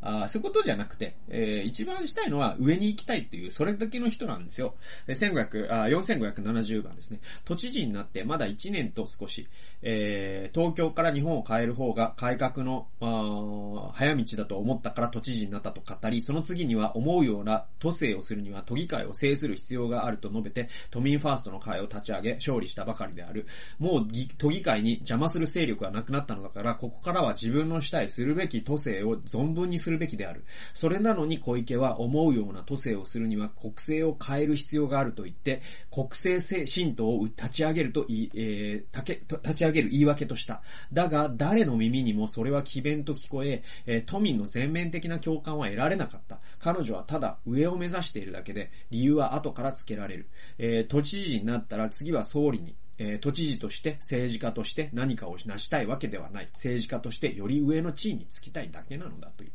[0.00, 4.74] あそういうことじゃなくて、えー、一番したいのは上に行きたいっていう、それだけの人なんですよ。
[5.08, 7.20] 1500あ4570番ですね。
[7.44, 9.48] 都知事になってまだ1年と少し、
[9.82, 23.46] えー、東京から日本を変える方が改革の、あ早道だと思ったから都知事になったと語り、その次には思うような都政をするには都議会を制する必要があると述べて、都民ファーストの会を立ち上げ、勝利したばかりである。
[23.78, 30.44] もう都議会に邪魔する勢力はなくなったのだから、ここからは自分のしたいするべき都政を存分にするするべきである。
[30.74, 40.60] それなのに小池は思うような都政をするには国政を変える必要があると言って、国政新党を立ち上げるとい、えー、立ち上げる言い訳とした。
[40.92, 46.38] だが、誰の耳にもそれは奇弁と聞こえ、えー、都民の全面的な共感は得られなかった。
[46.58, 50.26] 彼女はただ上を目指しているだけで、理由は後からつけられる。
[50.58, 56.46] えー、都知事になったら次は総理に、えー、都知事として政治家として何かを成したいわけではない。
[56.46, 59.52] 政治家としてより上の地位につきたいだけなのだという。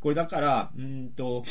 [0.00, 1.42] これだから、うんと、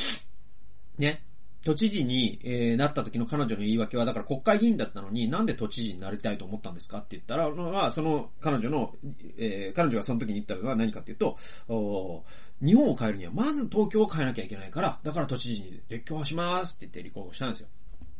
[0.98, 1.24] ね、
[1.66, 8.94] 都知事に、えー、なった時の彼女の言い訳は、だから国会議員だったのに、なんで都知事になりたいと思ったんですかって言ったら、まあ、その彼女の、
[9.38, 11.38] えー、彼女がその時に言ったのは何かっていうと、
[12.62, 17.68] 日本を変えるには、まず東京を変えなきゃいけないから、だから都知事に列挙しますって言って立候補したんですよ。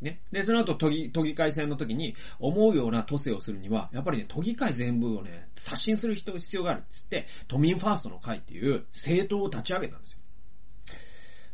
[0.04, 0.22] ね。
[0.32, 10.18] で、その後、都議、都議会選の時に、思うような都政をするには、やっぱりね、都議会全部をね、刷新する人必要があるっつって、都民ファーストの会っていう政党を立ち上げたんですよ。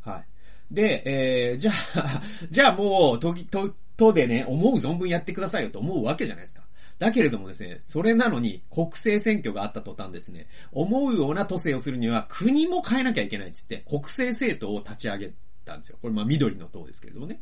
[0.02, 0.26] はい。
[0.72, 6.64] で、えー、じゃあ、 じゃあもう、都議、都、都でね、思う存分やってくださいよと思うわけじゃないですか。
[7.00, 15.34] だけれどもですね、それなのに国政選挙があった途端ですね、思うような都政をするには国も変えなきゃいけないって言って、国政政党を立ち上げ
[15.64, 15.98] たんですよ。
[16.02, 17.42] これまあ緑の党ですけれどもね。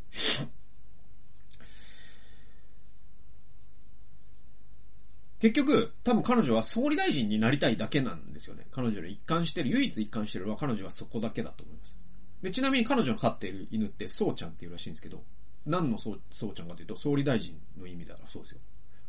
[5.40, 8.66] 結局、多分彼女は総理大臣になりたいだけなんですよね。
[8.72, 11.96] 彼女の一貫してる、唯一一貫してるのは彼女はそこだけだと思います。
[12.42, 15.22] で、ちなみに彼女の飼っている犬って、そうちゃんっていうらしいんですけど、
[15.66, 18.58] 何のそう、そうちゃんかというと、総理大臣の意味だからそうですよ。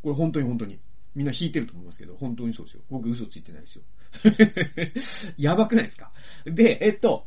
[0.03, 0.79] これ本当に本当に。
[1.15, 2.81] みんな引いてると思いますけど、本当にそうですよ。
[2.89, 5.33] 僕嘘ついてないですよ。
[5.37, 6.11] やばくないですか？
[6.45, 7.25] で、えっと、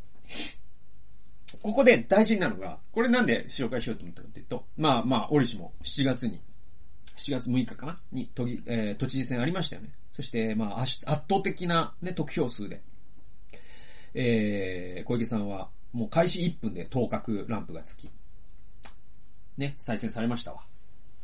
[1.63, 6.41] ここで大事なのが、これなんで紹介しようと思ったかというと、まあまあ、折しも7月に
[7.23, 7.99] 7月6日かな？
[8.11, 9.91] に都議、えー、都知事選ありましたよね。
[10.11, 12.83] そして、まあ、圧倒的なね、得票数で、
[14.15, 18.11] えー、小池さんは、もう開始1分で当確ランプがつき、
[19.57, 20.61] ね、再選されましたわ。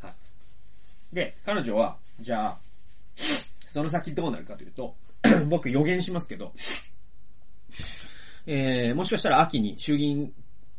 [0.01, 1.15] はい。
[1.15, 2.57] で、彼女は、じゃあ、
[3.67, 4.95] その先どうなるかというと、
[5.49, 6.53] 僕予言しますけど、
[8.45, 10.33] えー、もしかしたら秋に衆議院、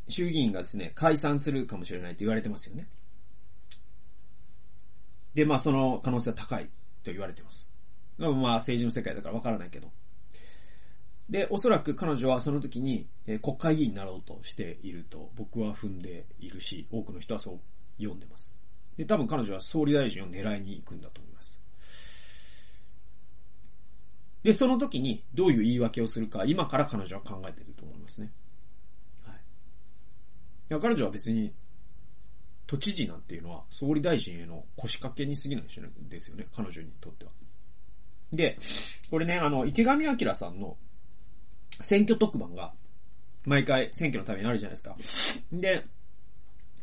[0.08, 2.88] 衆議院がですね、解散するかもしれないと言われてますよね。
[5.34, 6.64] で、まあその可能性は高い
[7.02, 7.72] と言われています。
[8.18, 9.90] まあ政治の世界だからわからないけど。
[11.30, 17.60] で、おそらく彼女はその時に、え、国会議員になろうとしていると僕は踏んでいるし、多くの人はそう
[17.98, 18.58] 読んでます。
[18.96, 21.62] で、多分彼女は総理大臣を狙いに行くんだと思います。
[24.42, 28.32] で、その時にどういう言い訳をするか、今から彼女は考えていると思いますね。
[29.24, 29.36] はい。
[29.36, 29.38] い
[30.68, 31.54] や、彼女は別に
[32.70, 35.64] 都知事なんていうのは総理大臣への腰掛けに過ぎない
[36.08, 37.32] ですよね、彼女にとっては。
[38.30, 38.56] で、
[39.10, 40.76] これね、あの、池上彰さんの
[41.82, 42.72] 選挙特番が、
[43.44, 45.58] 毎回選挙のためにあるじゃないですか。
[45.58, 45.84] で、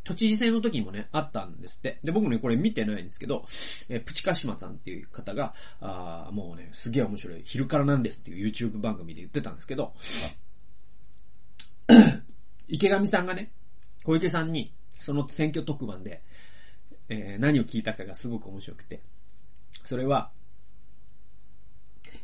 [0.04, 2.00] 都知事選の時にもね、あったんですって。
[2.02, 3.46] で、僕もね、これ見てないんですけど、
[3.88, 9.94] えプチカシマさんっていう方が、あもうね、すげえ面白い、昼からなんですっていう YouTube 番組で言ってたんですけど、
[12.68, 13.52] 池上さんがね、
[14.04, 16.20] 小池さんに、その選挙特番で、
[17.08, 19.00] えー、何を聞いたかがすごく面白くて。
[19.84, 20.30] それは、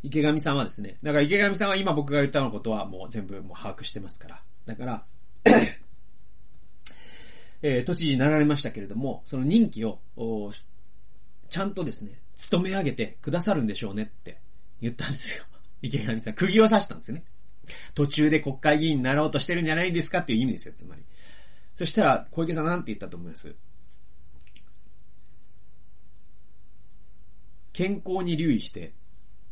[0.02, 4.42] 池上さんはですね、だから池上さんは今僕が言ったのことはもう全部もう把握してますから。
[4.66, 5.04] だから、
[7.62, 10.00] えー、都知事になられましたけれども、その任期を、
[11.48, 14.38] ちゃんとですね、務め上げてくださるんでしょうねって
[14.82, 15.44] 言ったんですよ。
[15.80, 17.24] 池上さん、釘を刺したんですよね。
[17.94, 21.02] 途中で国会議員になろうとしてるんじゃないですかっていう意味ですよ、つまり。
[21.74, 23.54] そしたら、小池さんなんて言ったと思います？
[27.72, 28.92] 健康に留意して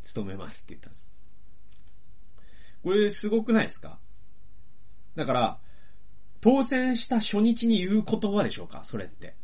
[0.02, 1.10] 勤めますって言ったんです。
[2.84, 3.98] これすごくないですか？
[5.16, 5.58] だから、
[6.40, 8.84] 当選した初日に言う言葉でしょうか？
[8.84, 9.34] それって。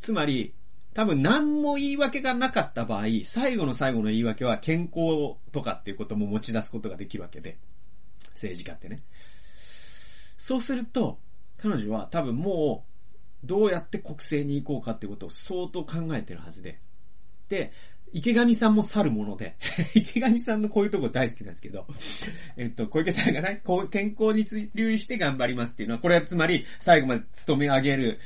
[0.00, 0.54] つまり、
[0.94, 7.58] 多分何も言い訳がなかった場合、最後の最後の言い訳は健康とかっていうことも持ち出すことができるわけで。
[8.32, 8.98] 政治家ってね。
[10.48, 11.18] そうすると、
[11.58, 12.86] 彼女は多分も
[13.44, 16.80] う、どうやって国政に行こうかってことを相当考えてるはずで。
[17.50, 17.70] で、
[18.14, 19.56] 池上さんも去るもので、
[19.94, 21.86] 池上さんのこういうとこ大好きなんですけど、
[22.56, 28.18] えっと、小池さんがね、こう健康に留意して頑張りますっていうのは、これはつまり最後まで勤め上げる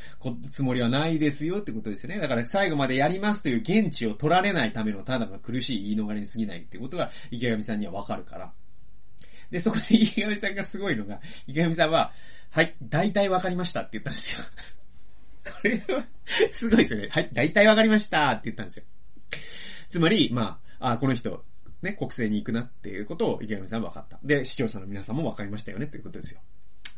[0.53, 2.21] つもりはないですよってことですよね。
[2.21, 8.53] だから最後までやりますという現地を取られないためのただの苦しい言い逃れに過ぎないってことが池上さんにはわかるから。
[9.53, 12.11] で、そこで池上さんがすごいのが、池上さんは、
[12.51, 14.41] はい、大体わかりましたって言ったんですよ。
[15.45, 16.07] これは、
[16.51, 17.09] すごいですよね。
[17.11, 18.85] はい、大体わかりましたって言ったんですよ。
[19.91, 21.45] つまり、まあ、あ、この人、
[21.83, 24.19] ね、国政に行くなっていうことを池上さんは分かった。
[24.25, 26.41] で、視聴者の皆さんも分かりましたよねっていうことですよ。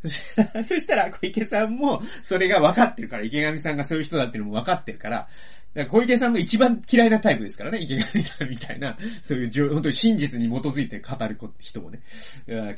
[0.64, 5.28] そしたら、小池さんも、それが分かってるから、池上さんがそういう人だっていうのも分かってるから、か
[5.74, 12.00] ら小池さんの一番嫌いなタイプですからね、池上さんみたいな、 そういう、本当に真実に基づいて語る人もね、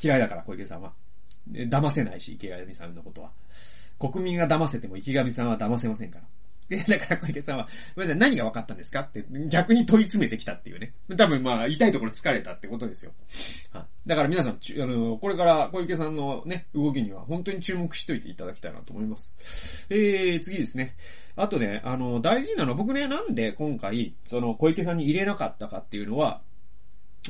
[0.02, 0.92] 嫌いだから、小池さんは。
[1.48, 3.30] 騙せないし、池上さんのことは。
[3.98, 6.24] 国民が騙せても池上さんは騙せませんから。
[6.68, 9.00] で、だから小池さんは、ごめんなさい、何が分かったんですか？
[9.00, 10.94] って逆に問い詰めてきたっていうね。
[11.16, 13.12] 多分まあ、痛いところ疲れたってことですよ。
[13.72, 13.84] はい。
[14.08, 19.86] だから皆さん、あの、これから小池さんのね、動きには本当に注目しといていただきたいなと思います。
[19.90, 20.96] えー、次ですね。
[21.36, 26.42] あとね、あの、大事なのは僕ね、なんで今回、その小池さんに入れなかったかっていうのは、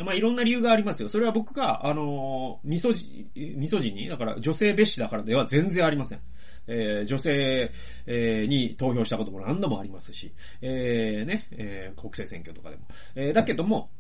[0.05, 1.09] まあ、いろんな理由がありますよ。
[1.09, 6.21] それは僕が、あのー、ミソジ、ミソジに、だから女性蔑視だからでは全然ありません。
[6.67, 7.71] えー、女性、
[8.07, 12.83] えー、に投票したことも何度もありますし、えー、ね、えー、国政選挙とかでも。
[13.15, 13.91] えー、だけども、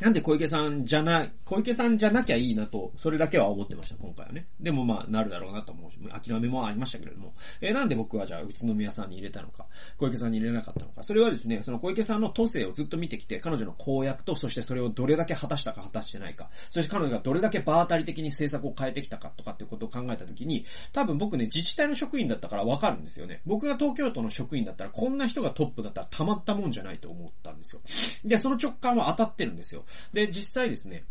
[0.00, 4.46] なんで小池さんじゃない、小池さんじゃなきゃいいなと、それだけは思ってました、今回はね。
[4.58, 7.34] でもまあ、なるだろうなと思うし、諦めもありましたけれども。
[7.60, 9.66] えー、なんで僕はじゃあ、宇都宮さんに入れたのか、
[9.98, 11.02] 小池さんに入れなかったのか。
[11.02, 23.42] それはですね、その小池さんの都政をずっと見てきて、彼女の公約と、そしてそれをどれだけ果たしたか果たしてないか、そして彼女がどれだけ場当たり的に政策を変えてきたかとかってことを考えたときに、多分僕ね、自治体の職員だったからわかるんですよね。
[23.44, 27.82] 僕が東京都の職員だったら、こんな人がトップだったらたまったもんじゃないと思ったんですよ。
[28.24, 29.84] で、その直感は当たってるんですよ。
[30.12, 31.04] で、実際ですね、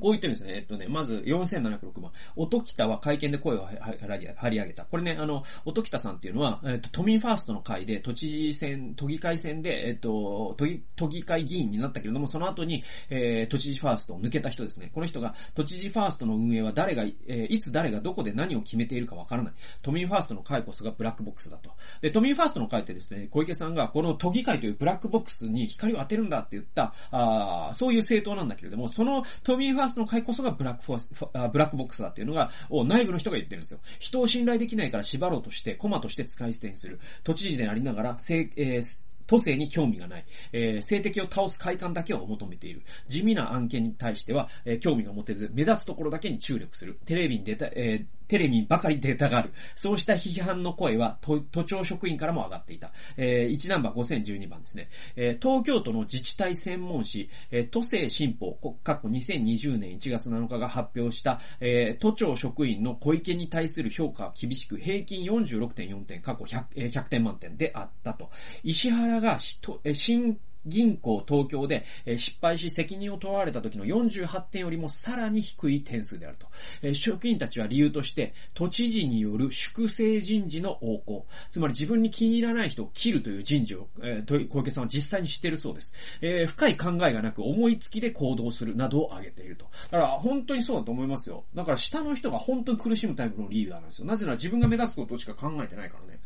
[0.00, 0.54] こう言ってるんですね。
[0.56, 2.12] えっとね、まず4706番。
[2.36, 4.84] 音北は会見で声を張り上げた。
[4.84, 14.90] これね、あの、音北さんっていうのは、えっと、都民ファーストの会で、都知事選、都議会選で、えっと、都議、都議会議員になったけれども、その後に、えー、都知事ファーストを抜けた人ですね。
[14.92, 19.52] この人が、都知事ファーストの運営は誰が、えー、いつ誰がどこで何を決めているかわからない。
[19.82, 21.70] 都民ファーストの会こそがブラックボックスだと。
[22.00, 31.10] で、都民ファーストの会ってですね、小池さんが、この都議会というブラックボックスに光を当てるんだって言った、あそういう政党なんだけれども、その都民ファーストの会こそがブラックフォース、
[31.52, 32.50] ブラックボックスだっていうのが、
[32.86, 33.80] 内部の人が言ってるんですよ。
[33.98, 36.98] 人を信頼できないから縛ろうとして、コマとして使い捨てにする。
[37.22, 42.82] 都知事でありながら、性えー都政に興味がない、えー、政敵を倒す快感だけを求めている。
[43.08, 46.98] 地味な案件に対しては、えー、興味が持てず、目立つところだけに注力する。
[47.04, 49.52] テレビに出た、えー、テレビばかり出たがある。
[49.74, 52.92] そうした批判の声は、都庁職員からも上がっていた。
[53.16, 54.88] えー、1ナンバー5012番ですね。
[55.16, 68.30] えー、東京都の自治体専門誌、えー、都政新報、過去2020年1月7日が発表した、えー、都庁職員の小池に対する評価は厳しく、平均46.4点、過去 100, 100点満点であったと。
[68.62, 76.46] 石原が、新銀行東京で、え失敗し責任を問われた時の48点よりもさらに低い点数であると。
[76.82, 81.26] え職員たちは理由として、都知事による粛清人事の横行。
[81.50, 85.92] つまり自分に気に入らない人を切るという人事を、えー、小池さんは実際にしてるそうです。
[86.20, 89.66] え、深い考えがなく思いつきで行動するなどを挙げていると。
[89.90, 91.44] だから本当にそうだと思いますよ。
[91.54, 94.06] だから下の人が本当に苦しむタイプのリーダーなんですよ。
[94.06, 96.20] なぜなら自分が目立つことしか考えてないからね。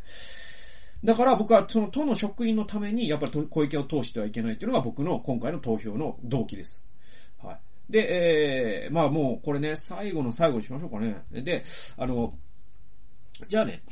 [1.03, 6.85] だから僕はその都の職員のためにやっぱり小池を通してはいけないというのが僕の今回の投票の動機です。
[7.43, 7.59] はい。
[7.91, 11.25] で、えー、まあもうこれね、最後の最後にしましょうかね。
[11.31, 11.65] で、
[11.97, 12.35] あの、
[13.49, 13.83] じゃあね、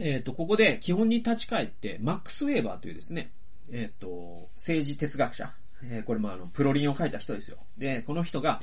[0.00, 3.32] えっ、ー、と、ここで基本に立ち返って、マックス・ウェーバーというですね、
[3.72, 5.50] えっ、ー、と、政治哲学者、
[5.84, 7.58] えー、これもあの、プロリンを書いた人ですよ。
[7.78, 8.60] で、この人が、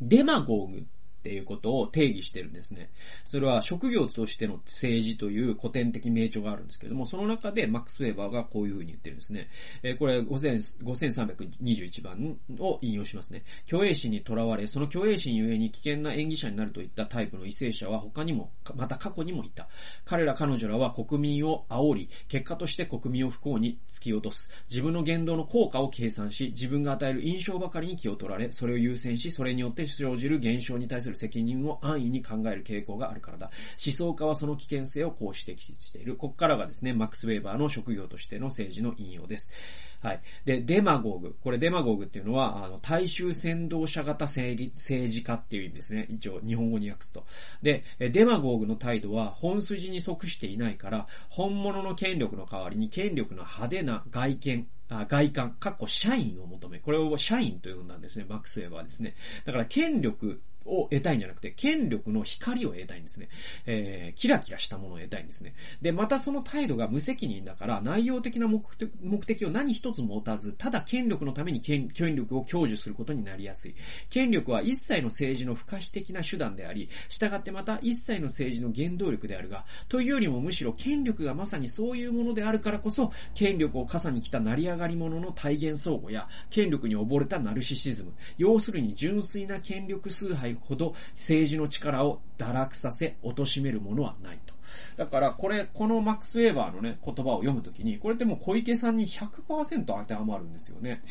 [0.00, 0.86] デマゴーグ
[1.24, 2.90] っていうことを定義してるんですね。
[3.24, 9.48] それは職業としての政治という古典的名著があるんですけども、その中でマックス・ウェーバーがこういうふうに言ってるんですね。
[9.82, 13.42] えー、これ5321番を引用しますね。
[13.66, 19.66] 虚栄心にとらわれ、その虚栄心ゆえに危険な演技者になるといったタイプの為政者は他にも、また過去にもいた。
[20.04, 24.46] 彼ら彼女らは国民を煽り、結果として国民を不幸に突き落とす。
[24.68, 33.50] 自分の言動の効果を計算し、自分が与える印象ばかりに気を取られ、それを優先し、それによって生じる現象に対するる責任を安易に考える傾向があるからだ。
[33.84, 36.16] 思想家はその危険性をこう指摘している。
[36.16, 39.50] ここからがですね、マックス・ウェーバーの職業としての政治の引用です。
[40.04, 40.20] はい。
[40.44, 41.36] で、デマゴーグ。
[41.42, 46.06] これデマゴーグっていうのは、あの、大衆先導者型政治家っていう意味ですね。
[46.10, 47.24] 一応、日本語に訳すと。
[47.62, 59.14] で、デマゴーグの態度は本筋に即していないから、本物の権力の代わりに権力の派手な外見、あ外観、かっこ社員を求め、これを社員と呼んだんですね、マックス・ウェーバーですね。
[59.46, 63.28] だから権力を得たいんじゃなくて、権力の光を得たいんですね。
[63.66, 65.54] えー、キラキラしたものを得たいんですね。
[65.82, 73.74] で、またその態度が無責任だから、内容的な目的を何一つ持たず、ただ権力のために権力を享受することになりやすい。
[74.10, 94.54] 権力は一切の政治の不可避的な手段であり、従ってまた一切の政治の原動力であるが、というよりもむしろ権力がまさにそういうものであるからこそ、権力を傘に来た成り上がり者の体現相互や、権力に溺れたナルシシズム、要するに純粋な権力崇拝ほど政治の力を堕落させ、貶めるものはないと。
[94.96, 101.02] だから、これ、このマックス・ウェーバーのね、言葉を読むときに、これってもう小池さんに100%当てはまるんですよね。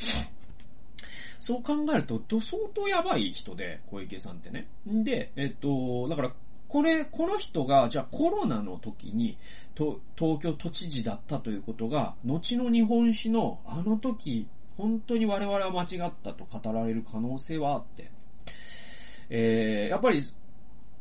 [1.39, 4.67] そう考えると、相当やばい人で、小池さんってね。
[4.85, 6.31] で、えっと、だから、
[6.69, 9.37] これ、この人が、じゃあコロナの時に、
[9.75, 18.09] と東京都知事だったということが、後の日本史のあの時、本当に我々は間違ったと語られる可能性はあって、
[19.35, 20.23] えー、やっぱり、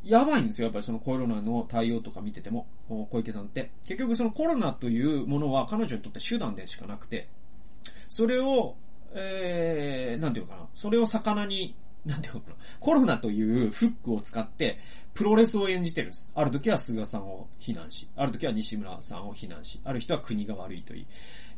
[0.03, 0.65] やばいんですよ。
[0.65, 3.71] やっぱりそのコロナの対応とか見てても、小池さんって。
[3.85, 7.29] 結局そのコロナというものは彼女にとって手段でしかなくて、
[8.09, 8.75] それを、
[9.13, 10.67] えー、なんていうのかな。
[10.73, 11.75] それを魚に
[12.05, 14.79] なんていうのかな、コロナというフックを使って、
[15.13, 16.27] プロレスを演じてるんです。
[16.33, 21.07] ある時は菅さんを非難し、ある時は西村さんを非難し、ある人は国が悪いと言い、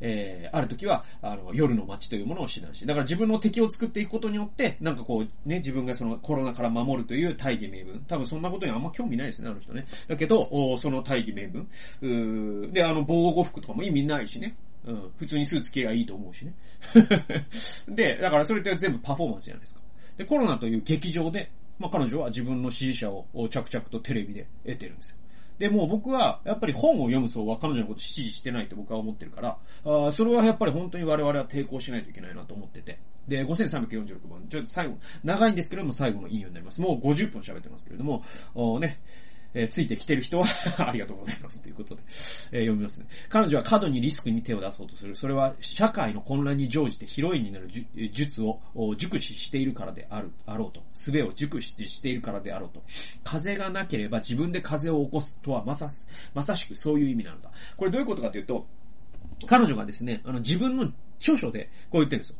[0.01, 8.03] えー、ある時は、あの、夜の街というものを非難し、だから自分の敵を作っていくことによって、なんかこう、ね、自分がそのコロナから守るという大義名分。
[8.07, 9.85] 多分そんなことにあんま興味ないですね、あの人ね。
[10.07, 11.67] だけど、おその大義名分。
[12.01, 14.55] うで、あの、防護服とかも意味ないしね。
[14.85, 15.11] うん。
[15.17, 16.53] 普通にスーツ着ればいいと思うしね。
[17.89, 19.81] で、だからそれって全部パフォーマンスじゃないですか。
[20.17, 25.17] で、コロナという劇場で、まあ、彼女は自分の支持者を着々とテレビで得てるんですよ。
[25.57, 32.99] で、もう僕は、やっぱり本を読む層は彼女のこと支持してないと僕は思ってるから、あそれはやっぱり本当に我々は抵抗しないといけないなと思ってて。
[33.27, 36.81] で、5346番、ちょっと最後、長いんですけれども最後の引用になります。
[36.81, 38.21] もう50分喋ってますけれども、
[38.53, 38.99] おね、
[39.55, 40.45] え、ついてきてる人は
[40.77, 41.61] ありがとうございます。
[41.61, 42.11] ということで、え、
[42.59, 43.07] 読みますね。
[43.29, 45.15] 彼女は過度にリスクに手を出そうとする。
[45.15, 47.69] それは社会の混乱に乗じてヒロインになる
[48.11, 48.59] 術を
[48.97, 50.83] 熟知しているからである、あろうと。
[50.93, 52.83] 術を熟知しているからであろうと。
[53.23, 55.89] 風がなければ自分で風を起こすとはまさ、
[56.33, 57.49] まさしくそういう意味なのだ。
[57.77, 58.67] これどういうことかというと、
[59.47, 62.35] 彼女がですね、あの自分の著書でこう言ってるんですよ。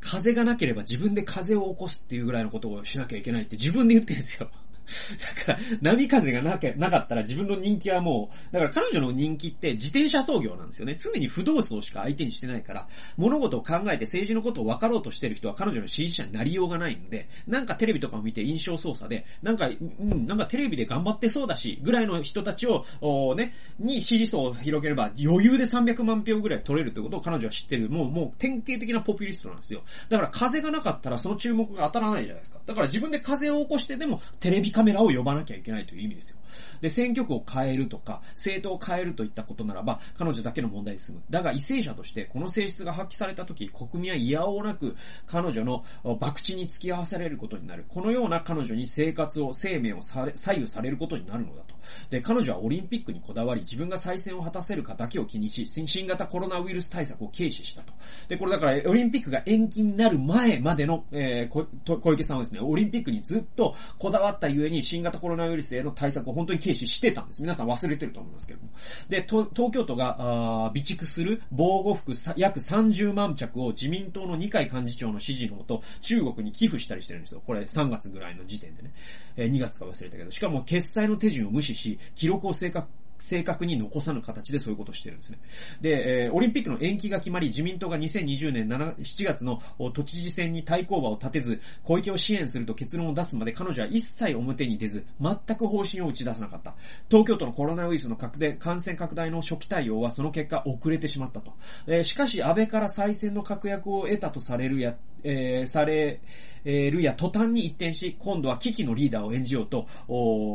[0.00, 4.50] 風がなければ自分で風を起こすっていうぐらいのことをしなきゃいけないって自分で言ってるんですよ。
[5.46, 10.96] だから、波風がななかったら自分の人気はもう、だから彼女の人気って自転車操業なんですよね。
[10.98, 27.88] 常に不動層しか相手にしてないから、物事を考えて政治のことを分かろうとしてる人は彼女の支持者になりようがないので、なんかテレビとかを見て印象操作で、なんか、うん、なんかテレビで頑張ってそうだし、ぐらいの人たちを、おね、に支持層を広げれば余裕で300万票ぐらい取れるということを彼女は知ってる。
[27.88, 29.82] もう、もう典型的なポピュリストなんですよ。
[30.08, 32.60] だから風がなかったらその注目が当たらないじゃないですか。
[32.66, 36.36] だから自分で風を起こしてでもテレビカメラを呼ばなきゃいけないという意味ですよ。
[36.80, 41.22] で、選挙区を変えるとか、政党を変えるといったことならば、彼女だけの問題で済む。
[41.30, 44.96] だが、為政者として、この性質が発揮された時、国民は嫌おなく、
[45.26, 47.84] 彼女の博打に付き合わされることになる。
[47.88, 51.74] このような彼女に生活を、生命を左右されることになるのだと。
[52.10, 57.92] で、彼女はオリンピックにこだわり、自分が再選を果たせるかだけを気にし、新型コロナウイルス対策を軽視したと。
[58.28, 67.42] で、これだから、オリンピックが延期になる前までの、えー、小池さんはですね、オリンピックにずっとこだわったゆえに、新型コロナウイルスへの対策を本当に軽視してたんです。
[67.42, 68.68] 皆さん忘れてると思いますけども。
[69.08, 77.42] で、東京都が、備蓄する防護服約30万着を自民党の二階幹事長の指示のもと、中国に寄付したりしてるんですよ。
[77.46, 78.92] これ3月ぐらいの時点でね。
[79.36, 80.30] えー、2月か忘れたけど。
[80.30, 82.88] しかも決済の手順を無視し、記録を正確
[83.18, 85.38] 正確に残さぬ形でそういうことをしてるんですね。
[85.80, 89.60] で、えー、オリンピックの延期が決まり、自民党が2020年7 7月の
[89.92, 96.74] 都知事選に対抗馬を立てず、小池を支援すると結論を出すまで彼女は一切表に出ず、全く方針を打ち出さなかった。
[97.08, 101.54] 東京都のコロナウイルスの拡大感染拡大の初期対応はその結果遅れてしまったと。
[101.86, 106.20] えー、しかし安倍から再選の確約を得たとされるや、えー、され、
[106.64, 109.86] えるや途端に一転し、今度は危機のリーダーを演じようと、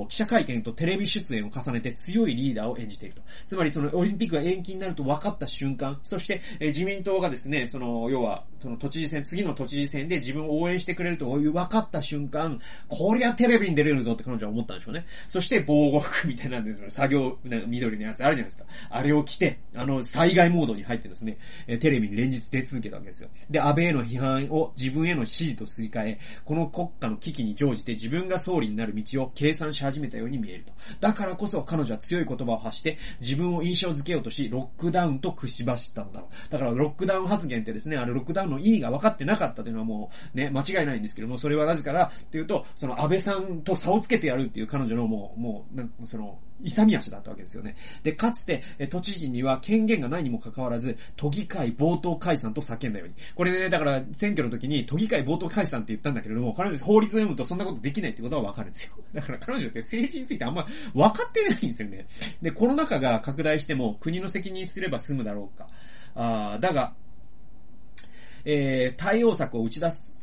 [0.09, 3.21] 記者会見とテレビ出演を重ねて強いリーダーを演じていると。
[3.45, 15.05] つまりそのオリンピックが延期になると分かった瞬間、そして、え自民党がですね、その、要は、その都知事選、次の都知事選で自分を応援してくれるという分かった瞬間、こりゃテレビに出れるぞって彼女は思ったんでしょうね。
[15.29, 18.65] そして防護服みたいなんです作業、なんか緑のやつあるじゃないですか。
[18.89, 23.29] あれを着て、あの、災害モードに入ってですね、えテレビに連日出続けたわけですよ。
[23.49, 30.73] で、安倍への批判をを自分への支持とすり替え、この国家の危機に乗じて自分が総理になる道を計算し始めたように見えると。
[30.99, 36.51] だからこそ彼女は強い言葉を発して自分を印象づけようとし、ロックダウンと串走ったんだろう。
[36.51, 47.75] だからロックダウン発言ってですね、あれロックダウンの意味が分かってなかったというのはもうね、間違いないんですけども、それはなぜからっていうと、その安倍さんと差をつけてやるっていう彼女のもう、もう、なんその、勇み足だったわけですよね。
[48.03, 53.13] で、かつて、え都知事には権限がないにもかかわらず、都議会冒頭解散と叫んだように。
[53.35, 58.93] これね、だから選挙の時に都議会冒頭解散って言ったんだけれども、彼女法律を読むとそんなことできないってことはわかるんですよ。
[59.13, 62.05] だから彼女って政治についてあんま分かってないんですよね。
[62.41, 65.67] で、コロナ禍が拡大しても国の責任すれば済むだろうか。
[66.15, 66.93] あだが、
[68.45, 70.18] えー、対応策を打ち出す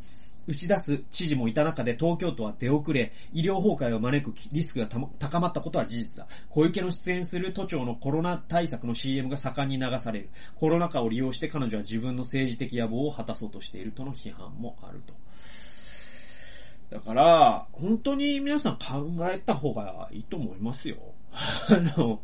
[0.46, 4.86] 打ち出す知事もいた中で東京都は出遅れ、医療崩壊を招くリスクが
[5.18, 6.28] 高まったことは事実だ。
[6.50, 10.30] 小池の出演する都庁のコロナ対策の CM が盛んに流される。
[10.54, 15.14] コロナ禍を利用して彼女は自分の政治的野望を果たそうとしているとの批判もあると。
[16.90, 20.96] だから、本当に皆さん考えた方がいいと思いますよ。
[21.32, 22.20] あの、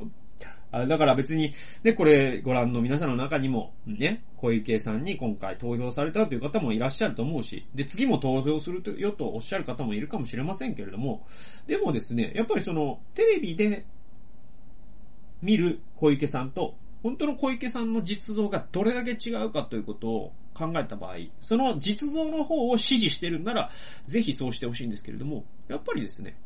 [0.73, 1.53] あだから別に、
[1.85, 11.27] ね、これご覧の皆さんの中にも、ね、小池さんに今回投票されたという方もいらっしゃると思うし、で、次も投票するよとおっしゃる方もいるかもしれませんけれども、
[11.66, 13.85] でもですね、やっぱりその、テレビで
[15.43, 23.68] 見る小池さんと、本当の小池さんの実像がどれだけ違うかということを考えた場合、その実像の方を支持してるんなら、
[24.07, 26.37] ぜひそうしてほしいんですけれども、やっぱりですね、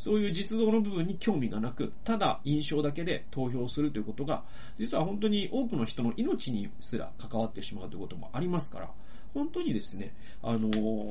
[0.00, 4.44] そういう実像の部分に興味がなく、ただ印象だけで投票するということが、
[4.78, 8.90] 実は本当に多くの人の命にすら関わってしまうということもありますから、
[9.34, 11.10] 本当にですね、あのー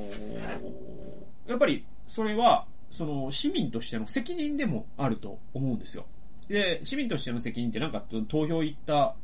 [1.46, 6.04] やっぱりそれは、その市民としての責任でもあると思うんですよ。
[6.48, 9.14] で、市民としての責任ってなんか投票行ったっ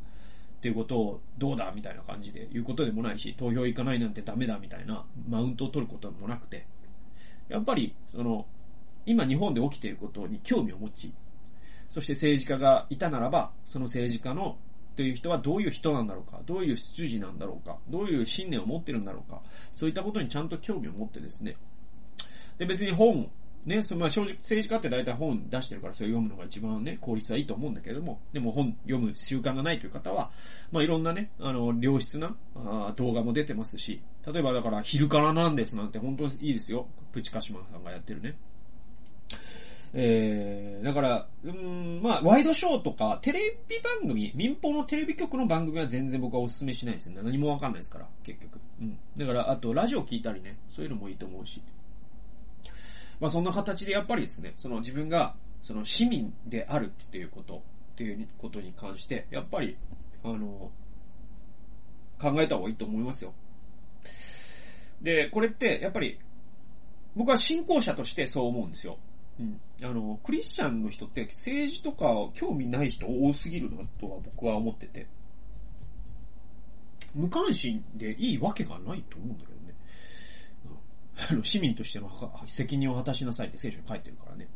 [0.61, 6.67] ていうことをどうだみたいな感じで言うことでもないし、投票行かないなんてダメだみたいなマウントを取ることもなくて、
[7.49, 8.47] やっぱり、その、
[9.07, 11.15] 今日本で起きていることに興味を持ち、
[11.89, 14.59] そして政治家がいたならば、その政治家の
[14.97, 19.41] という人はどういう人なんだろうか、どういう出自なんだろうか、どういう信念を持ってるんだろうか、
[19.73, 21.57] そういったことにちゃんと興味を持ってですね、
[22.59, 23.31] で、別に本、
[23.67, 30.31] ね、そのまあ正直、政治家って大体本出してるからそれ読むのが一番ね、効率はいいと思うんだけれども、でも本読む習慣がないという方は、
[30.73, 36.87] まあいろんなね、あの、良質なあ動画も出てますし、例えばだから、昼からなんですなんて本当にいいですよ。
[37.13, 38.39] プチカシマンさんがやってるね。
[39.93, 47.21] えー、だから、うん、まあ、ワイドショーとか、テレビ番組、民放のテレビ局の番組は全然僕はお勧めしないですね。
[47.23, 48.61] 何もわかんないですから、結局。
[48.81, 48.99] うん。
[49.17, 51.63] だから、あと、ラジオ聞いたりね、そういうのもいいと思うし。
[53.21, 57.63] まあ、そんな形でやっぱりですね、その自分が、その市民であるっていうこと、
[57.93, 59.77] っていうことに関して、やっぱり、
[60.23, 60.71] あの、
[62.21, 63.33] 考えた方がいいと思いますよ。
[65.01, 66.19] で、これって、やっぱり、
[67.15, 68.99] 僕は信仰者としてそう思うんですよ。
[69.39, 69.61] うん。
[69.83, 75.07] あの、クリスチャンの人って政治とか興味ない人多すぎるなとは僕は思ってて。
[77.15, 79.75] 無関心でいいわけがないと思うんだけどね。
[80.67, 82.11] うん、あの市民としての
[82.47, 84.49] 責任を果たしなさいって聖書に書いてるからね。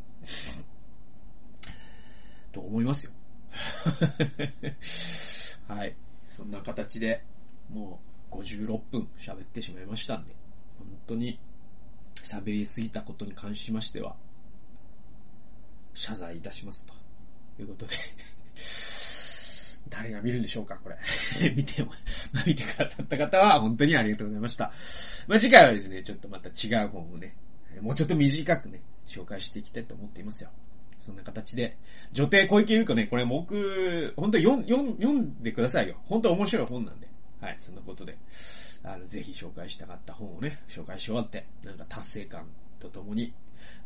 [2.52, 3.12] と思いますよ。
[5.68, 5.96] はい。
[6.28, 7.24] そんな形で、
[7.70, 8.00] も
[8.30, 10.34] う56分喋ってしまいましたんで、
[10.78, 11.38] 本当に
[12.14, 14.16] 喋りすぎたことに関しましては、
[15.94, 17.00] 謝罪いたしますと。
[17.62, 17.94] いうことで、
[19.88, 20.96] 誰が見るんでしょうか、これ。
[21.54, 21.92] 見ても、
[22.32, 24.72] ま、 見てくださった方は本当にありがとうございました。
[25.28, 27.36] まあ、次回はですね、ちょっとまた違う本をね、
[27.80, 30.50] もうちょっと短くね、紹介していきたいと思っていますよ。
[30.98, 31.78] そんな形で、
[32.12, 35.98] 女帝小池百合子ね、これ僕、本当読ん読ん読んでくださいよ。
[36.04, 37.08] 本当面白い本なんで。
[37.40, 38.18] はい、そんなことで、
[38.82, 42.46] あの、ぜひ紹介したかった本をね、紹介し終わって、なんか達成感
[42.78, 43.32] とともに、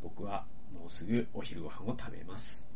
[0.02, 0.44] 僕は
[0.74, 2.68] もうすぐお昼ご飯を食べます。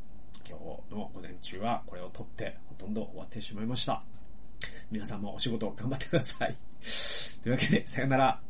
[0.49, 4.03] 今日の午前中はこれを撮ってほとんど終わってしまいました。
[4.91, 6.57] 皆さんもお仕事頑張ってください。
[7.43, 8.48] というわけで、さよなら。